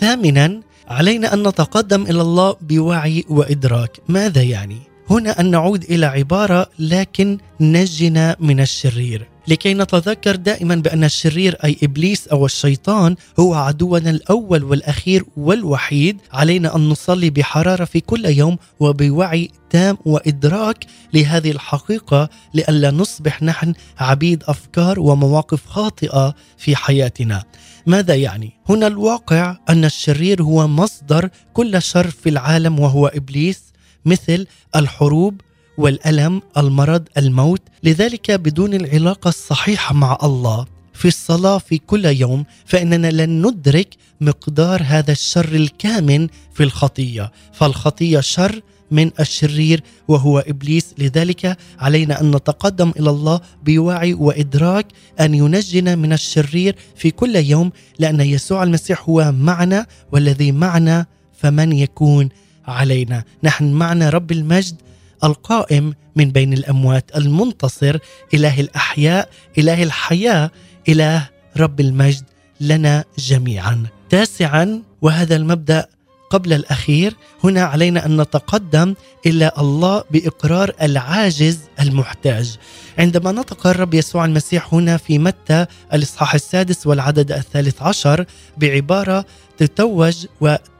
ثامنا 0.00 0.60
علينا 0.88 1.34
أن 1.34 1.48
نتقدم 1.48 2.02
إلى 2.02 2.20
الله 2.20 2.56
بوعي 2.60 3.24
وإدراك. 3.28 4.00
ماذا 4.08 4.42
يعني؟ 4.42 4.91
هنا 5.10 5.40
أن 5.40 5.50
نعود 5.50 5.84
إلى 5.84 6.06
عبارة 6.06 6.66
لكن 6.78 7.38
نجنا 7.60 8.36
من 8.40 8.60
الشرير 8.60 9.28
لكي 9.48 9.74
نتذكر 9.74 10.36
دائما 10.36 10.74
بأن 10.74 11.04
الشرير 11.04 11.56
أي 11.64 11.76
إبليس 11.82 12.28
أو 12.28 12.46
الشيطان 12.46 13.16
هو 13.40 13.54
عدونا 13.54 14.10
الأول 14.10 14.64
والأخير 14.64 15.24
والوحيد 15.36 16.20
علينا 16.32 16.76
أن 16.76 16.88
نصلي 16.88 17.30
بحرارة 17.30 17.84
في 17.84 18.00
كل 18.00 18.26
يوم 18.26 18.56
وبوعي 18.80 19.50
تام 19.70 19.98
وإدراك 20.04 20.86
لهذه 21.14 21.50
الحقيقة 21.50 22.28
لئلا 22.54 22.90
نصبح 22.90 23.42
نحن 23.42 23.74
عبيد 23.98 24.44
أفكار 24.46 25.00
ومواقف 25.00 25.66
خاطئة 25.66 26.34
في 26.58 26.76
حياتنا. 26.76 27.44
ماذا 27.86 28.14
يعني؟ 28.14 28.52
هنا 28.68 28.86
الواقع 28.86 29.56
أن 29.68 29.84
الشرير 29.84 30.42
هو 30.42 30.68
مصدر 30.68 31.28
كل 31.52 31.82
شر 31.82 32.10
في 32.10 32.28
العالم 32.28 32.80
وهو 32.80 33.06
إبليس 33.06 33.71
مثل 34.04 34.46
الحروب 34.76 35.40
والألم 35.78 36.42
المرض 36.56 37.02
الموت 37.16 37.62
لذلك 37.82 38.30
بدون 38.30 38.74
العلاقة 38.74 39.28
الصحيحة 39.28 39.94
مع 39.94 40.18
الله 40.22 40.66
في 40.94 41.08
الصلاة 41.08 41.58
في 41.58 41.78
كل 41.78 42.04
يوم 42.04 42.44
فإننا 42.64 43.10
لن 43.10 43.46
ندرك 43.46 43.88
مقدار 44.20 44.82
هذا 44.86 45.12
الشر 45.12 45.54
الكامن 45.54 46.28
في 46.52 46.62
الخطية. 46.62 47.32
فالخطية 47.52 48.20
شر 48.20 48.60
من 48.90 49.10
الشرير 49.20 49.82
وهو 50.08 50.38
إبليس. 50.38 50.94
لذلك 50.98 51.56
علينا 51.78 52.20
أن 52.20 52.30
نتقدم 52.30 52.92
إلى 53.00 53.10
الله 53.10 53.40
بوعي 53.64 54.14
وإدراك 54.14 54.86
أن 55.20 55.34
ينجنا 55.34 55.94
من 55.94 56.12
الشرير 56.12 56.76
في 56.96 57.10
كل 57.10 57.36
يوم 57.36 57.72
لأن 57.98 58.20
يسوع 58.20 58.62
المسيح 58.62 59.08
هو 59.08 59.32
معنا 59.32 59.86
والذي 60.12 60.52
معنا 60.52 61.06
فمن 61.32 61.72
يكون 61.72 62.28
علينا. 62.66 63.24
نحن 63.42 63.72
معنا 63.72 64.10
رب 64.10 64.32
المجد 64.32 64.76
القائم 65.24 65.94
من 66.16 66.30
بين 66.30 66.52
الأموات 66.52 67.10
المنتصر 67.16 67.98
إله 68.34 68.60
الأحياء 68.60 69.28
إله 69.58 69.82
الحياة 69.82 70.50
إله 70.88 71.28
رب 71.56 71.80
المجد 71.80 72.24
لنا 72.60 73.04
جميعا. 73.18 73.82
تاسعا 74.10 74.82
وهذا 75.02 75.36
المبدأ 75.36 75.86
قبل 76.30 76.52
الأخير 76.52 77.14
هنا 77.44 77.62
علينا 77.64 78.06
أن 78.06 78.20
نتقدم 78.20 78.94
إلى 79.26 79.50
الله 79.58 80.04
بإقرار 80.10 80.72
العاجز 80.82 81.58
المحتاج. 81.80 82.56
عندما 82.98 83.32
نطق 83.32 83.66
الرب 83.66 83.94
يسوع 83.94 84.24
المسيح 84.24 84.74
هنا 84.74 84.96
في 84.96 85.18
متى 85.18 85.66
الإصحاح 85.92 86.34
السادس 86.34 86.86
والعدد 86.86 87.32
الثالث 87.32 87.82
عشر 87.82 88.24
بعبارة 88.56 89.24
تتوج 89.58 90.26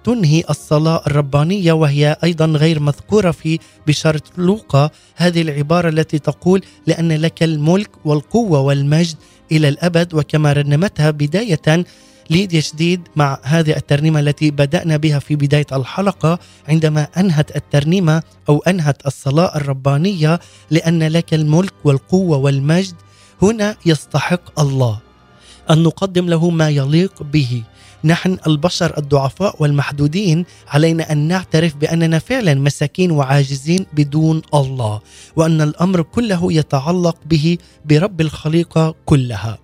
وتنهي 0.03 0.45
الصلاة 0.51 1.03
الربانية 1.07 1.73
وهي 1.73 2.17
أيضا 2.25 2.47
غير 2.47 2.81
مذكورة 2.81 3.31
في 3.31 3.59
بشارة 3.87 4.23
لوقا. 4.39 4.91
هذه 5.17 5.43
العبارة 5.43 5.89
التي 5.89 6.19
تقول 6.19 6.63
لأن 6.87 7.13
لك 7.13 7.43
الملك 7.43 7.91
والقوة 8.05 8.61
والمجد 8.61 9.17
إلى 9.53 9.69
الأبد 9.69 10.15
وكما 10.15 10.53
رنمتها 10.53 11.11
بداية 11.11 11.85
ليديا 12.31 12.61
شديد 12.61 13.01
مع 13.17 13.39
هذه 13.43 13.77
الترنيمة 13.77 14.21
التي 14.21 14.51
بدأنا 14.51 14.97
بها 14.97 15.19
في 15.19 15.37
بداية 15.37 15.67
الحلقة. 15.73 16.39
عندما 16.69 17.09
أنهت 17.17 17.57
الترنيمة 17.57 18.23
أو 18.49 18.59
أنهت 18.59 19.07
الصلاة 19.07 19.57
الربانية 19.57 20.41
لأن 20.71 21.03
لك 21.03 21.35
الملك 21.35 21.75
والقوة 21.85 22.37
والمجد 22.37 22.95
هنا 23.43 23.77
يستحق 23.87 24.61
الله 24.61 24.99
أن 25.71 25.83
نقدم 25.83 26.29
له 26.29 26.51
ما 26.51 26.69
يليق 26.69 27.23
به. 27.23 27.63
نحن 28.05 28.39
البشر 28.47 28.99
الضعفاء 28.99 29.57
والمحدودين 29.63 30.45
علينا 30.69 31.13
أن 31.13 31.19
نعترف 31.19 31.77
بأننا 31.77 32.19
فعلا 32.19 32.55
مساكين 32.55 33.11
وعاجزين 33.11 33.87
بدون 33.93 34.43
الله 34.55 35.01
وأن 35.37 35.61
الأمر 35.61 36.03
كله 36.03 36.53
يتعلق 36.53 37.17
به 37.27 37.59
برب 37.85 38.21
الخليقة 38.21 38.95
كلها. 39.05 39.59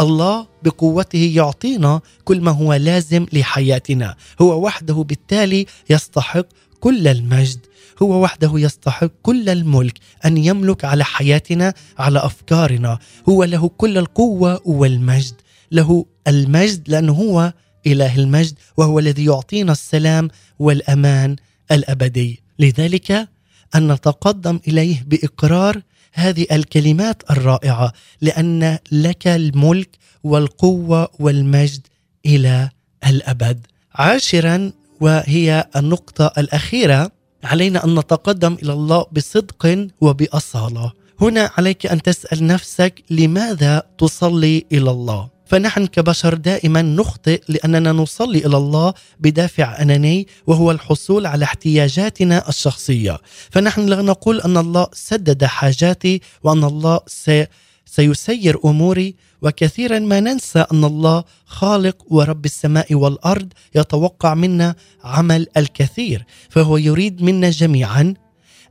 الله 0.00 0.46
بقوته 0.62 1.32
يعطينا 1.34 2.00
كل 2.24 2.40
ما 2.40 2.50
هو 2.50 2.74
لازم 2.74 3.26
لحياتنا. 3.32 4.16
هو 4.40 4.64
وحده 4.64 4.94
بالتالي 4.94 5.66
يستحق 5.90 6.46
كل 6.80 7.08
المجد. 7.08 7.58
هو 8.02 8.22
وحده 8.22 8.52
يستحق 8.54 9.10
كل 9.22 9.48
الملك 9.48 9.98
أن 10.24 10.36
يملك 10.36 10.84
على 10.84 11.04
حياتنا 11.04 11.74
على 11.98 12.18
أفكارنا. 12.18 12.98
هو 13.28 13.44
له 13.44 13.68
كل 13.68 13.98
القوة 13.98 14.60
والمجد. 14.64 15.34
له 15.72 16.06
المجد 16.28 16.88
لأنه 16.88 17.12
هو 17.12 17.52
إله 17.86 18.16
المجد 18.18 18.54
وهو 18.76 18.98
الذي 18.98 19.24
يعطينا 19.24 19.72
السلام 19.72 20.28
والأمان 20.58 21.36
الأبدي. 21.72 22.42
لذلك 22.58 23.28
أن 23.74 23.92
نتقدم 23.92 24.60
إليه 24.68 25.04
بإقرار 25.06 25.82
هذه 26.12 26.46
الكلمات 26.52 27.22
الرائعة 27.30 27.92
لأن 28.20 28.78
لك 28.92 29.28
الملك 29.28 29.88
والقوة 30.24 31.08
والمجد 31.18 31.86
إلى 32.26 32.70
الأبد. 33.06 33.66
عاشرا 33.94 34.72
وهي 35.00 35.68
النقطة 35.76 36.32
الأخيرة 36.38 37.10
علينا 37.44 37.84
أن 37.84 37.98
نتقدم 37.98 38.56
إلى 38.62 38.72
الله 38.72 39.06
بصدق 39.12 39.88
وبأصالة. 40.00 40.92
هنا 41.20 41.50
عليك 41.58 41.86
أن 41.86 42.02
تسأل 42.02 42.46
نفسك 42.46 43.02
لماذا 43.10 43.82
تصلي 43.98 44.64
إلى 44.72 44.90
الله؟ 44.90 45.33
فنحن 45.46 45.86
كبشر 45.86 46.34
دائما 46.34 46.82
نخطئ 46.82 47.42
لأننا 47.48 47.92
نصلي 47.92 48.46
إلى 48.46 48.56
الله 48.56 48.94
بدافع 49.20 49.82
أناني 49.82 50.26
وهو 50.46 50.70
الحصول 50.70 51.26
على 51.26 51.44
احتياجاتنا 51.44 52.48
الشخصية، 52.48 53.18
فنحن 53.50 53.86
لا 53.86 54.02
نقول 54.02 54.40
أن 54.40 54.56
الله 54.56 54.86
سدد 54.92 55.44
حاجاتي 55.44 56.20
وأن 56.42 56.64
الله 56.64 57.00
سي 57.06 57.46
سيسير 57.86 58.58
أموري 58.64 59.14
وكثيرا 59.42 59.98
ما 59.98 60.20
ننسى 60.20 60.64
أن 60.72 60.84
الله 60.84 61.24
خالق 61.46 61.96
ورب 62.10 62.44
السماء 62.44 62.94
والأرض 62.94 63.52
يتوقع 63.74 64.34
منا 64.34 64.74
عمل 65.04 65.46
الكثير، 65.56 66.24
فهو 66.50 66.76
يريد 66.76 67.22
منا 67.22 67.50
جميعا 67.50 68.14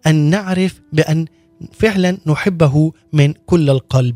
أن 0.07 0.15
نعرف 0.15 0.81
بأن 0.93 1.25
فعلا 1.73 2.17
نحبه 2.25 2.91
من 3.13 3.33
كل 3.33 3.69
القلب. 3.69 4.15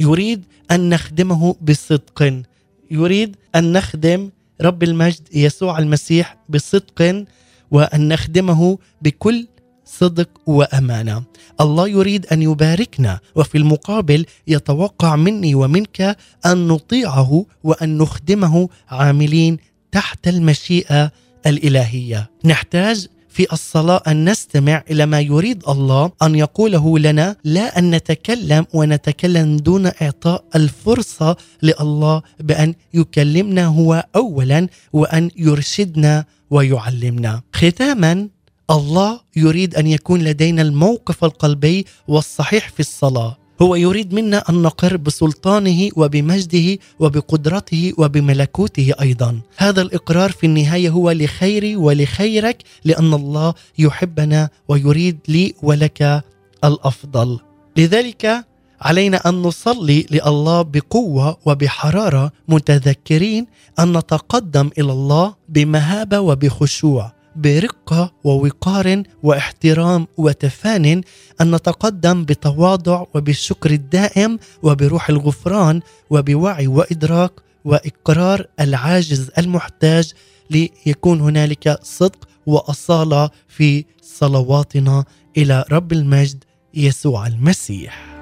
يريد 0.00 0.44
أن 0.70 0.88
نخدمه 0.88 1.56
بصدق. 1.62 2.42
يريد 2.90 3.36
أن 3.54 3.72
نخدم 3.72 4.30
رب 4.60 4.82
المجد 4.82 5.28
يسوع 5.32 5.78
المسيح 5.78 6.36
بصدق 6.48 7.24
وأن 7.70 8.08
نخدمه 8.08 8.78
بكل 9.02 9.46
صدق 9.84 10.28
وأمانة. 10.46 11.22
الله 11.60 11.88
يريد 11.88 12.26
أن 12.26 12.42
يباركنا 12.42 13.20
وفي 13.34 13.58
المقابل 13.58 14.26
يتوقع 14.46 15.16
مني 15.16 15.54
ومنك 15.54 16.16
أن 16.46 16.68
نطيعه 16.68 17.46
وأن 17.64 17.98
نخدمه 17.98 18.68
عاملين 18.88 19.58
تحت 19.92 20.28
المشيئة 20.28 21.12
الإلهية. 21.46 22.30
نحتاج 22.44 23.08
في 23.34 23.52
الصلاة 23.52 24.02
أن 24.06 24.30
نستمع 24.30 24.84
إلى 24.90 25.06
ما 25.06 25.20
يريد 25.20 25.62
الله 25.68 26.12
أن 26.22 26.34
يقوله 26.34 26.98
لنا 26.98 27.36
لا 27.44 27.78
أن 27.78 27.90
نتكلم 27.90 28.66
ونتكلم 28.74 29.56
دون 29.56 29.86
إعطاء 30.02 30.44
الفرصة 30.54 31.36
لله 31.62 32.22
بأن 32.40 32.74
يكلمنا 32.94 33.66
هو 33.66 34.04
اولا 34.16 34.68
وأن 34.92 35.30
يرشدنا 35.36 36.24
ويعلمنا. 36.50 37.42
ختاما 37.52 38.28
الله 38.70 39.20
يريد 39.36 39.74
أن 39.74 39.86
يكون 39.86 40.22
لدينا 40.22 40.62
الموقف 40.62 41.24
القلبي 41.24 41.86
والصحيح 42.08 42.68
في 42.68 42.80
الصلاة. 42.80 43.43
هو 43.62 43.74
يريد 43.74 44.14
منا 44.14 44.44
أن 44.50 44.62
نقر 44.62 44.96
بسلطانه 44.96 45.90
وبمجده 45.96 46.78
وبقدرته 46.98 47.92
وبملكوته 47.98 48.92
أيضا. 49.00 49.40
هذا 49.56 49.82
الإقرار 49.82 50.32
في 50.32 50.46
النهاية 50.46 50.90
هو 50.90 51.10
لخيري 51.10 51.76
ولخيرك 51.76 52.62
لأن 52.84 53.14
الله 53.14 53.54
يحبنا 53.78 54.48
ويريد 54.68 55.18
لي 55.28 55.54
ولك 55.62 56.24
الأفضل. 56.64 57.38
لذلك 57.76 58.44
علينا 58.80 59.28
أن 59.28 59.34
نصلي 59.42 60.06
لله 60.10 60.62
بقوة 60.62 61.36
وبحرارة 61.46 62.32
متذكرين 62.48 63.46
أن 63.78 63.98
نتقدم 63.98 64.70
إلى 64.78 64.92
الله 64.92 65.34
بمهابة 65.48 66.20
وبخشوع. 66.20 67.12
برقة 67.36 68.12
ووقار 68.24 69.02
واحترام 69.22 70.06
وتفان 70.16 71.02
أن 71.40 71.54
نتقدم 71.54 72.24
بتواضع 72.24 73.04
وبالشكر 73.14 73.70
الدائم 73.70 74.38
وبروح 74.62 75.08
الغفران 75.08 75.80
وبوعي 76.10 76.66
وإدراك 76.66 77.32
وإقرار 77.64 78.46
العاجز 78.60 79.30
المحتاج 79.38 80.12
ليكون 80.50 81.20
هنالك 81.20 81.78
صدق 81.82 82.28
وأصالة 82.46 83.30
في 83.48 83.84
صلواتنا 84.02 85.04
إلى 85.36 85.64
رب 85.70 85.92
المجد 85.92 86.44
يسوع 86.74 87.26
المسيح. 87.26 88.13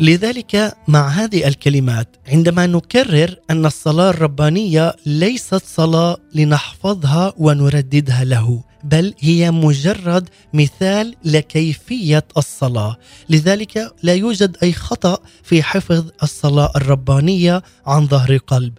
لذلك 0.00 0.76
مع 0.88 1.08
هذه 1.08 1.48
الكلمات 1.48 2.16
عندما 2.28 2.66
نكرر 2.66 3.36
أن 3.50 3.66
الصلاة 3.66 4.10
الربانية 4.10 4.94
ليست 5.06 5.62
صلاة 5.64 6.16
لنحفظها 6.34 7.32
ونرددها 7.38 8.24
له 8.24 8.62
بل 8.84 9.14
هي 9.18 9.50
مجرد 9.50 10.28
مثال 10.54 11.14
لكيفية 11.24 12.24
الصلاة. 12.36 12.96
لذلك 13.30 13.92
لا 14.02 14.14
يوجد 14.14 14.56
أي 14.62 14.72
خطأ 14.72 15.18
في 15.42 15.62
حفظ 15.62 16.04
الصلاة 16.22 16.72
الربانية 16.76 17.62
عن 17.86 18.06
ظهر 18.06 18.36
قلب. 18.36 18.72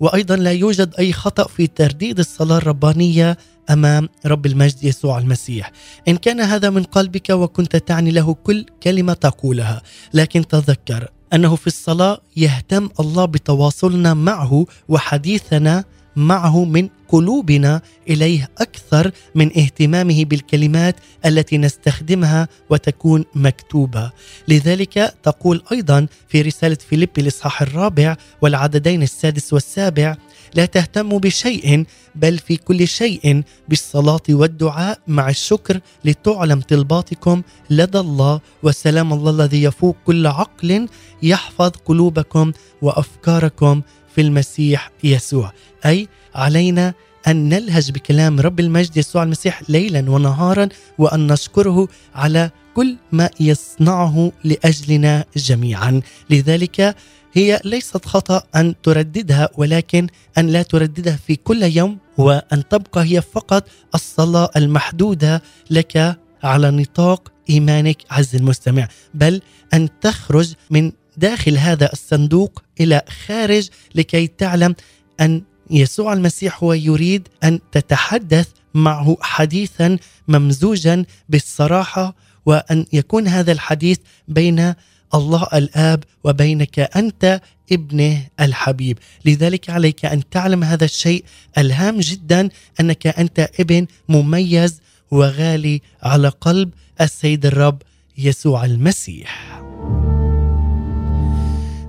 وأيضا 0.00 0.36
لا 0.36 0.52
يوجد 0.52 0.94
أي 0.98 1.12
خطأ 1.12 1.48
في 1.48 1.66
ترديد 1.66 2.18
الصلاة 2.18 2.58
الربانية 2.58 3.38
أمام 3.70 4.08
رب 4.26 4.46
المجد 4.46 4.84
يسوع 4.84 5.18
المسيح. 5.18 5.72
إن 6.08 6.16
كان 6.16 6.40
هذا 6.40 6.70
من 6.70 6.82
قلبك 6.82 7.30
وكنت 7.30 7.76
تعني 7.76 8.10
له 8.10 8.34
كل 8.34 8.66
كلمة 8.82 9.12
تقولها 9.12 9.82
لكن 10.14 10.46
تذكر 10.46 11.08
أنه 11.32 11.56
في 11.56 11.66
الصلاة 11.66 12.20
يهتم 12.36 12.88
الله 13.00 13.24
بتواصلنا 13.24 14.14
معه 14.14 14.66
وحديثنا 14.88 15.84
معه 16.16 16.64
من 16.64 16.88
قلوبنا 17.08 17.80
إليه 18.08 18.50
أكثر 18.58 19.10
من 19.34 19.58
اهتمامه 19.58 20.24
بالكلمات 20.24 20.96
التي 21.26 21.58
نستخدمها 21.58 22.48
وتكون 22.70 23.24
مكتوبة. 23.34 24.12
لذلك 24.48 25.14
تقول 25.22 25.62
أيضا 25.72 26.06
في 26.28 26.42
رسالة 26.42 26.78
فيليبي 26.88 27.20
الاصحاح 27.20 27.62
الرابع 27.62 28.16
والعددين 28.42 29.02
السادس 29.02 29.52
والسابع 29.52 30.16
لا 30.54 30.66
تهتموا 30.66 31.18
بشيء 31.18 31.84
بل 32.14 32.38
في 32.38 32.56
كل 32.56 32.88
شيء 32.88 33.42
بالصلاة 33.68 34.20
والدعاء 34.30 34.98
مع 35.06 35.28
الشكر 35.28 35.80
لتعلم 36.04 36.60
طلباتكم 36.60 37.42
لدى 37.70 37.98
الله 37.98 38.40
وسلام 38.62 39.12
الله 39.12 39.30
الذي 39.30 39.62
يفوق 39.62 39.96
كل 40.06 40.26
عقل 40.26 40.88
يحفظ 41.22 41.70
قلوبكم 41.84 42.52
وأفكاركم 42.82 43.82
في 44.14 44.20
المسيح 44.20 44.90
يسوع. 45.04 45.52
أي 45.86 46.08
علينا 46.34 46.94
أن 47.26 47.48
نلهج 47.48 47.90
بكلام 47.90 48.40
رب 48.40 48.60
المجد 48.60 48.96
يسوع 48.96 49.22
المسيح 49.22 49.62
ليلا 49.68 50.10
ونهارا 50.10 50.68
وأن 50.98 51.32
نشكره 51.32 51.88
على 52.14 52.50
كل 52.74 52.96
ما 53.12 53.30
يصنعه 53.40 54.32
لأجلنا 54.44 55.24
جميعا. 55.36 56.00
لذلك 56.30 56.96
هي 57.32 57.60
ليست 57.64 58.06
خطأ 58.06 58.42
أن 58.56 58.74
ترددها 58.82 59.48
ولكن 59.56 60.06
أن 60.38 60.46
لا 60.46 60.62
ترددها 60.62 61.16
في 61.26 61.36
كل 61.36 61.62
يوم 61.62 61.98
وأن 62.18 62.68
تبقى 62.68 63.04
هي 63.04 63.22
فقط 63.22 63.68
الصلاة 63.94 64.50
المحدودة 64.56 65.42
لك 65.70 66.18
على 66.42 66.70
نطاق 66.70 67.32
إيمانك 67.50 67.96
عز 68.10 68.36
المستمع. 68.36 68.88
بل 69.14 69.40
أن 69.74 69.88
تخرج 70.00 70.52
من 70.70 70.92
داخل 71.16 71.58
هذا 71.58 71.92
الصندوق 71.92 72.62
إلى 72.80 73.02
خارج 73.26 73.68
لكي 73.94 74.26
تعلم 74.26 74.74
أن 75.20 75.42
يسوع 75.70 76.12
المسيح 76.12 76.64
هو 76.64 76.72
يريد 76.72 77.28
أن 77.44 77.60
تتحدث 77.72 78.48
معه 78.74 79.16
حديثا 79.20 79.98
ممزوجا 80.28 81.04
بالصراحة 81.28 82.14
وأن 82.46 82.86
يكون 82.92 83.28
هذا 83.28 83.52
الحديث 83.52 83.98
بين 84.28 84.74
الله 85.14 85.46
الآب 85.54 86.04
وبينك 86.24 86.78
أنت 86.78 87.40
ابنه 87.72 88.26
الحبيب. 88.40 88.98
لذلك 89.24 89.70
عليك 89.70 90.04
أن 90.04 90.28
تعلم 90.30 90.64
هذا 90.64 90.84
الشيء 90.84 91.24
الهام 91.58 92.00
جدا 92.00 92.48
أنك 92.80 93.06
أنت 93.06 93.50
ابن 93.60 93.86
مميز 94.08 94.80
وغالي 95.10 95.80
على 96.02 96.28
قلب 96.28 96.70
السيد 97.00 97.46
الرب 97.46 97.82
يسوع 98.18 98.64
المسيح. 98.64 99.63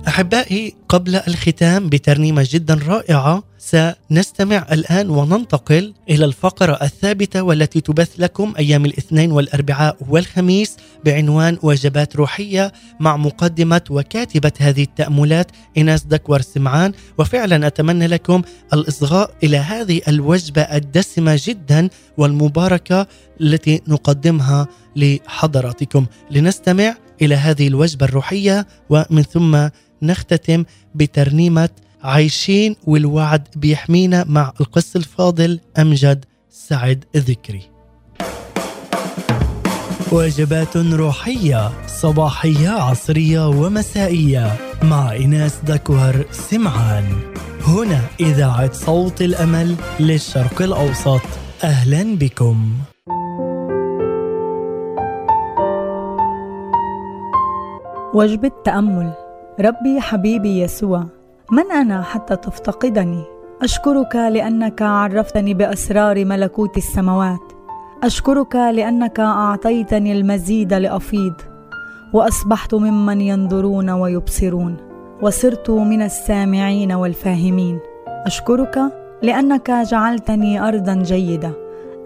أحبائي 0.08 0.74
قبل 0.88 1.16
الختام 1.16 1.88
بترنيمة 1.88 2.46
جدا 2.50 2.74
رائعة 2.86 3.42
سنستمع 3.58 4.66
الآن 4.72 5.10
وننتقل 5.10 5.94
إلى 6.10 6.24
الفقرة 6.24 6.78
الثابتة 6.82 7.42
والتي 7.42 7.80
تبث 7.80 8.10
لكم 8.18 8.54
أيام 8.58 8.84
الاثنين 8.84 9.32
والأربعاء 9.32 9.96
والخميس 10.08 10.76
بعنوان 11.04 11.58
وجبات 11.62 12.16
روحية 12.16 12.72
مع 13.00 13.16
مقدمة 13.16 13.80
وكاتبة 13.90 14.52
هذه 14.58 14.82
التأملات 14.82 15.50
ايناس 15.76 16.04
دكور 16.04 16.40
سمعان. 16.40 16.92
وفعلا 17.18 17.66
أتمنى 17.66 18.06
لكم 18.06 18.42
الإصغاء 18.72 19.30
إلى 19.44 19.56
هذه 19.56 20.00
الوجبة 20.08 20.62
الدسمة 20.62 21.40
جدا 21.44 21.88
والمباركة 22.18 23.06
التي 23.40 23.82
نقدمها 23.88 24.68
لحضراتكم. 24.96 26.06
لنستمع 26.30 26.94
إلى 27.22 27.34
هذه 27.34 27.68
الوجبة 27.68 28.06
الروحية 28.06 28.66
ومن 28.90 29.22
ثم 29.22 29.68
نختتم 30.02 30.64
بترنيمة 30.94 31.68
عايشين 32.02 32.76
والوعد 32.86 33.42
بيحمينا 33.56 34.24
مع 34.28 34.52
القس 34.60 34.96
الفاضل 34.96 35.60
أمجد 35.78 36.24
سعد 36.50 37.04
ذكري. 37.16 37.62
وجبات 40.12 40.76
روحية 40.76 41.86
صباحية 41.86 42.68
عصرية 42.68 43.48
ومسائية 43.48 44.56
مع 44.82 45.16
إناس 45.16 45.56
دكوهر 45.64 46.24
سمعان. 46.30 47.04
هنا 47.66 48.00
إذاعة 48.20 48.72
صوت 48.72 49.22
الأمل 49.22 49.76
للشرق 50.00 50.62
الأوسط. 50.62 51.20
أهلا 51.64 52.16
بكم. 52.16 52.72
وجبة 58.14 58.52
تأمل. 58.64 59.25
ربي 59.60 60.00
حبيبي 60.00 60.60
يسوع 60.60 61.04
من 61.52 61.72
أنا 61.72 62.02
حتى 62.02 62.36
تفتقدني؟ 62.36 63.22
أشكرك 63.62 64.16
لأنك 64.16 64.82
عرفتني 64.82 65.54
بأسرار 65.54 66.24
ملكوت 66.24 66.76
السماوات. 66.76 67.52
أشكرك 68.02 68.56
لأنك 68.56 69.20
أعطيتني 69.20 70.12
المزيد 70.12 70.74
لأفيض. 70.74 71.34
وأصبحت 72.12 72.74
ممن 72.74 73.20
ينظرون 73.20 73.90
ويبصرون. 73.90 74.76
وصرت 75.22 75.70
من 75.70 76.02
السامعين 76.02 76.92
والفاهمين. 76.92 77.78
أشكرك 78.26 78.78
لأنك 79.22 79.70
جعلتني 79.70 80.68
أرضا 80.68 80.94
جيدة. 80.94 81.52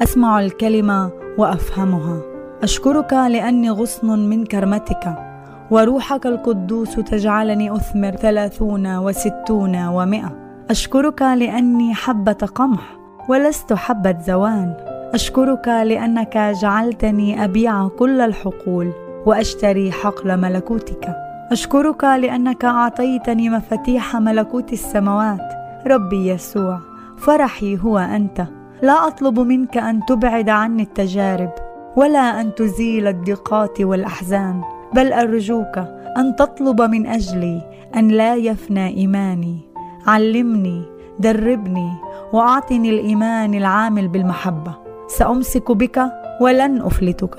أسمع 0.03 0.41
الكلمة 0.41 1.11
وأفهمها. 1.39 2.21
أشكرك 2.63 3.13
لأني 3.13 3.71
غصن 3.71 4.19
من 4.19 4.45
كرمتك. 4.45 5.30
وروحك 5.71 6.27
القدوس 6.27 6.95
تجعلني 6.95 7.77
أثمر 7.77 8.11
ثلاثون 8.11 8.97
وستون 8.97 9.87
ومائة 9.87 10.33
أشكرك 10.71 11.23
لأني 11.23 11.95
حبة 11.95 12.33
قمح 12.33 12.97
ولست 13.29 13.73
حبة 13.73 14.19
زوان. 14.21 14.75
أشكرك 15.15 15.69
لأنك 15.69 16.39
جعلتني 16.63 17.45
أبيع 17.45 17.89
كل 17.89 18.21
الحقول 18.21 18.93
وأشتري 19.27 19.93
حقل 19.93 20.37
ملكوتك. 20.41 21.17
أشكرك 21.53 22.05
لأنك 22.05 22.65
أعطيتني 22.65 23.51
مفاتيح 23.51 24.17
ملكوت 24.17 24.73
السماوات. 24.73 25.53
ربي 25.87 26.29
يسوع 26.29 26.81
فرحي 27.19 27.79
هو 27.79 27.99
أنت. 27.99 28.47
لا 28.83 29.07
أطلب 29.07 29.41
منك 29.41 29.77
أن 29.77 30.07
تبعد 30.07 30.49
عني 30.49 30.83
التجارب 30.83 31.53
ولا 31.97 32.41
أن 32.41 32.55
تزيل 32.55 33.07
الضيقات 33.07 33.81
والأحزان. 33.81 34.63
بل 34.95 35.13
أرجوك 35.13 35.79
أن 36.17 36.37
تطلب 36.37 36.83
من 36.83 37.07
أجلي 37.07 37.63
أن 37.97 38.09
لا 38.09 38.35
يفنى 38.37 38.87
إيماني. 38.97 39.59
علمني 40.07 40.83
دربني 41.19 41.93
وأعطني 42.33 42.91
الإيمان 42.91 43.55
العامل 43.55 44.09
بالمحبة. 44.09 44.75
سأمسك 45.09 45.73
بك 45.73 46.03
ولن 46.41 46.83
أفلتك. 46.83 47.37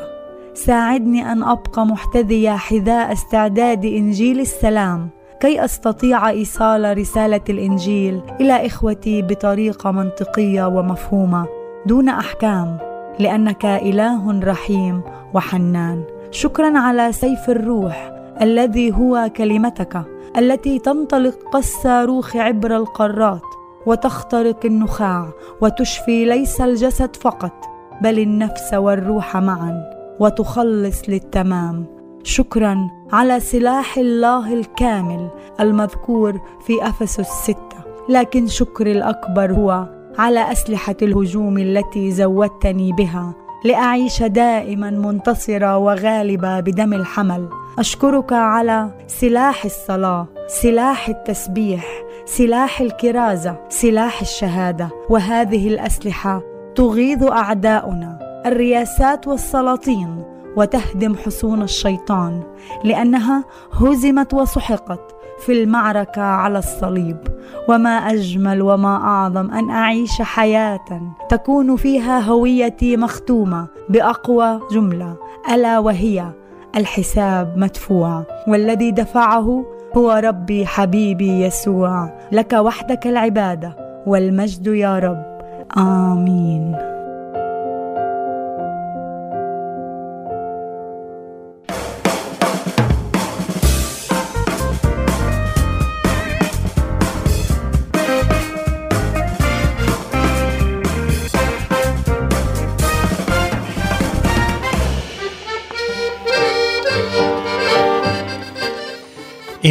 ساعدني 0.53 1.31
أن 1.31 1.43
أبقى 1.43 1.85
محتذية 1.85 2.55
حذاء 2.55 3.11
استعداد 3.13 3.85
إنجيل 3.85 4.39
السلام. 4.39 5.09
كي 5.39 5.65
أستطيع 5.65 6.29
إيصال 6.29 6.97
رسالة 6.97 7.41
الإنجيل 7.49 8.21
إلى 8.41 8.65
إخوتي 8.65 9.21
بطريقة 9.21 9.91
منطقية 9.91 10.67
ومفهومة 10.67 11.45
دون 11.85 12.09
أحكام 12.09 12.77
لأنك 13.19 13.65
إله 13.65 14.39
رحيم 14.39 15.01
وحنان. 15.33 16.03
شكرا 16.31 16.79
على 16.79 17.11
سيف 17.11 17.49
الروح 17.49 18.11
الذي 18.41 18.93
هو 18.93 19.31
كلمتك 19.35 20.01
التي 20.37 20.79
تنطلق 20.79 21.35
كالصاروخ 21.53 22.35
عبر 22.35 22.75
القارات 22.75 23.41
وتخترق 23.85 24.65
النخاع 24.65 25.29
وتشفي 25.61 26.25
ليس 26.25 26.61
الجسد 26.61 27.15
فقط 27.15 27.53
بل 28.01 28.19
النفس 28.19 28.73
والروح 28.73 29.37
معا 29.37 29.83
وتخلص 30.19 31.09
للتمام. 31.09 31.85
شكرا 32.23 32.77
على 33.11 33.39
سلاح 33.39 33.97
الله 33.97 34.53
الكامل 34.53 35.29
المذكور 35.59 36.41
في 36.65 36.87
أفسس 36.87 37.27
سته 37.45 37.81
لكن 38.09 38.47
شكري 38.47 38.91
الأكبر 38.91 39.53
هو 39.53 39.87
على 40.17 40.51
أسلحة 40.51 40.95
الهجوم 41.01 41.57
التي 41.57 42.11
زودتني 42.11 42.91
بها. 42.91 43.33
لأعيش 43.65 44.23
دائما 44.23 44.89
منتصرة 44.89 45.77
وغالبة 45.77 46.59
بدم 46.59 46.93
الحمل. 46.93 47.49
أشكرك 47.79 48.33
على 48.33 48.89
سلاح 49.07 49.65
الصلاة 49.65 50.27
سلاح 50.47 51.09
التسبيح 51.09 51.85
سلاح 52.25 52.81
الكرازة 52.81 53.55
سلاح 53.69 54.21
الشهادة. 54.21 54.89
وهذه 55.09 55.67
الأسلحة 55.67 56.41
تغيظ 56.75 57.23
أعداؤنا 57.23 58.19
الرياسات 58.45 59.27
والسلاطين 59.27 60.23
وتهدم 60.57 61.15
حصون 61.15 61.61
الشيطان 61.61 62.43
لأنها 62.83 63.43
هزمت 63.73 64.33
وسحقت 64.33 65.15
في 65.45 65.63
المعركة 65.63 66.21
على 66.21 66.59
الصليب. 66.59 67.17
وما 67.69 67.89
أجمل 67.89 68.61
وما 68.61 68.95
أعظم 68.95 69.51
أن 69.51 69.69
أعيش 69.69 70.21
حياة 70.21 71.01
تكون 71.29 71.75
فيها 71.75 72.19
هويتي 72.19 72.97
مختومة 72.97 73.67
بأقوى 73.89 74.59
جملة. 74.71 75.15
ألا 75.51 75.79
وهي 75.79 76.25
الحساب 76.75 77.57
مدفوع. 77.57 78.23
والذي 78.47 78.91
دفعه 78.91 79.65
هو 79.97 80.11
ربي 80.11 80.65
حبيبي 80.65 81.41
يسوع. 81.41 82.19
لك 82.31 82.53
وحدك 82.53 83.07
العبادة 83.07 84.03
والمجد 84.07 84.67
يا 84.67 84.99
رب. 84.99 85.23
آمين. 85.77 86.90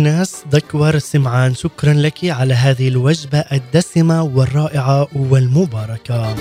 إناس 0.00 0.44
دكور 0.52 0.98
سمعان 0.98 1.54
شكرا 1.54 1.92
لك 1.92 2.18
على 2.24 2.54
هذه 2.54 2.88
الوجبة 2.88 3.38
الدسمة 3.38 4.22
والرائعة 4.22 5.08
والمباركة. 5.16 6.34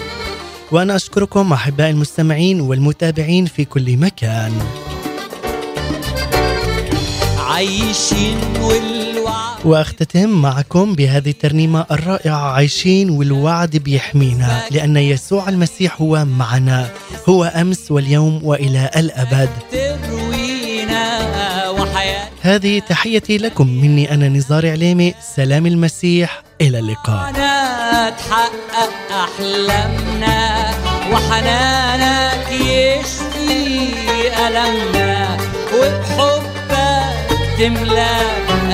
وأنا 0.72 0.96
أشكركم 0.96 1.54
أحبائي 1.54 1.92
المستمعين 1.92 2.62
والمتابعين 2.62 3.46
في 3.46 3.66
كل 3.66 3.98
مكان. 3.98 4.52
عايشين 7.40 8.38
والوعد. 8.62 9.66
وأختتم 9.66 10.30
معكم 10.30 10.94
بهذه 10.94 11.30
الترنيمة 11.30 11.86
الرائعة 11.92 12.52
عايشين 12.52 13.10
والوعد 13.10 13.78
بيحمينا 13.78 14.62
لأن 14.72 14.98
يسوع 14.98 15.50
المسيح 15.50 16.02
هو 16.02 16.26
معنا. 16.26 16.90
هو 17.30 17.44
أمس 17.44 17.92
واليوم 17.92 18.40
وإلى 18.44 18.90
الأبد. 18.96 19.50
تروينا 19.72 20.10
وحياة 20.14 20.29
هذه 22.42 22.80
تحيتي 22.80 23.38
لكم 23.38 23.68
مني 23.68 24.14
أنا 24.14 24.30
نزار 24.30 24.72
عليمي. 24.72 25.14
سلام 25.36 25.66
المسيح. 25.66 26.42
إلى 26.62 26.80
اللقاء. 26.80 27.32
تحقق 28.18 28.94
أحلامنا 29.12 30.72
وحنانك 31.12 32.52
يشفي 32.52 33.92
ألمنا 34.48 35.38
وبحبك 35.74 36.72
تملى 37.60 38.16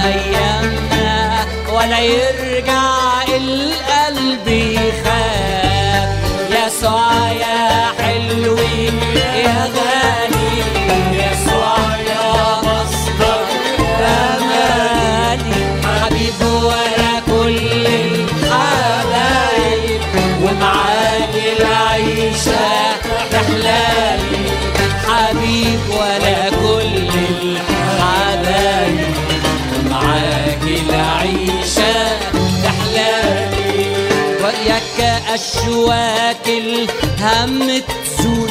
أيامنا 0.05 1.45
ولا 1.74 1.99
يرجع 1.99 3.24
القلب 3.38 4.47
يخاف. 4.47 6.09
يسوع 6.51 7.32
يا 7.32 7.91
حلوي 7.99 8.86
يا 9.43 9.72
غالي. 9.76 10.84
وياك 35.46 35.66
أشواك 35.66 36.48
الهم 36.48 37.82
تزول 37.82 38.50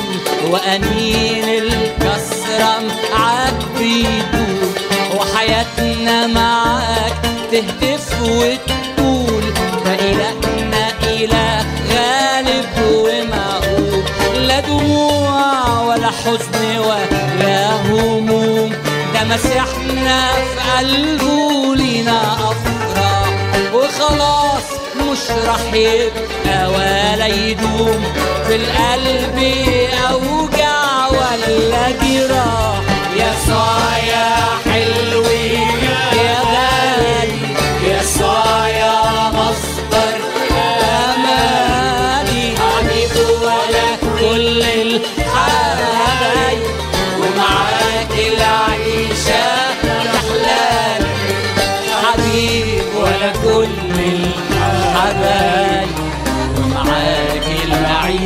وأنين 0.51 1.45
الكسرة 1.49 2.83
معاك 3.13 3.55
بيدور 3.79 4.75
وحياتنا 5.19 6.27
معاك 6.27 7.15
تهتف 7.53 8.23
وتقول 8.23 9.43
فإلهنا 9.85 10.89
إله 11.03 11.65
غالب 11.91 12.67
ومهوب 12.89 14.05
لا 14.37 14.61
دموع 14.61 15.81
ولا 15.83 16.11
حزن 16.11 16.79
ولا 16.79 17.77
هموم 17.77 18.73
ده 19.15 19.25
مسيحنا 19.25 20.33
في 20.33 20.79
قلبه 20.79 21.75
لينا 21.77 22.33
أفراح 22.35 23.29
وخلاص 23.75 24.54
مش 25.25 25.31
راح 25.31 25.73
يبقى 25.75 26.69
ولا 26.69 27.27
يدوم 27.27 28.05
في 28.47 28.57
القلب 28.57 29.39
أوجع 30.11 31.07
ولا 31.09 31.91
جراح. 31.91 32.81
يا 33.17 33.33
حلوي 34.65 34.74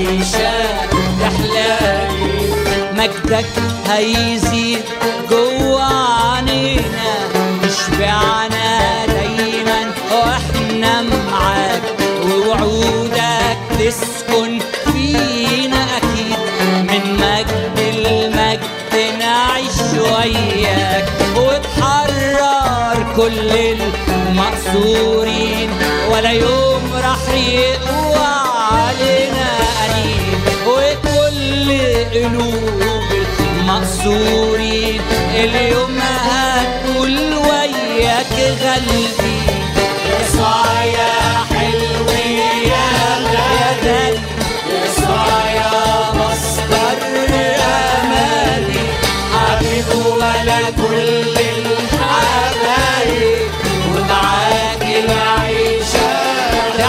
العيشة 0.09 0.52
تحلالي 1.20 2.48
مجدك 2.92 3.46
هيزيد 3.88 4.84
جوا 5.30 5.82
عنينا 5.82 7.11
يشبعنا 7.64 9.06
دايما. 9.06 9.80
وإحنا 10.12 11.02
معاك. 11.02 11.82
ووعودك 12.24 13.59
تسكن 13.78 14.59
فينا 14.92 15.82
أكيد. 15.96 16.38
من 16.82 17.04
مجد 17.16 17.78
المجد 17.78 18.94
نعيش 19.18 19.78
وياك. 20.00 21.06
وتحرر 21.36 22.98
كل 23.16 23.50
المقصورين. 24.28 25.70
ولا 26.12 26.30
يوم 26.30 26.68
قلوب 32.39 33.03
المقصورين 33.41 35.01
اليوم 35.34 35.99
هتقول 36.01 37.34
وياك 37.34 38.34
غلبي. 38.62 39.39
يسوع 40.20 40.84
يا 40.84 41.14
حلوي 41.51 42.24
يا 42.68 42.89
غالي 43.34 44.18
يسوع 44.84 45.51
يا 45.51 46.12
مصدر 46.14 46.99
امالي 47.24 48.84
حبيب 49.34 49.89
ولا 50.16 50.61
كل 50.76 51.36
الحبايب. 51.59 53.49
ومعاك 53.95 54.82
العيشة 54.82 56.11
ولا 56.78 56.89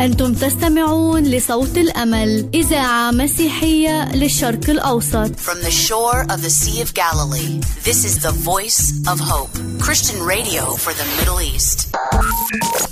أنتم 0.00 0.34
تستمعون 0.34 1.22
لصوت 1.22 1.76
الأمل 1.78 2.50
إذاعة 2.54 3.10
مسيحية 3.10 4.12
للشرق 4.14 4.70
الأوسط 4.70 5.30
From 5.40 5.60
the 5.62 5.70
shore 5.70 6.22
of 6.30 6.42
the 6.42 6.50
Sea 6.50 6.82
of 6.82 6.94
Galilee, 6.94 7.60
this 7.84 8.04
is 8.04 8.18
the 8.18 8.32
voice 8.32 8.92
of 9.08 9.20
hope, 9.20 9.50
Christian 9.80 10.20
radio 10.22 10.62
for 10.74 10.92
the 10.92 11.06
Middle 11.18 11.40
East. 11.40 11.94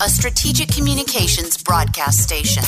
A 0.01 0.09
strategic 0.09 0.69
communications 0.69 1.57
broadcast 1.63 2.21
station. 2.23 2.63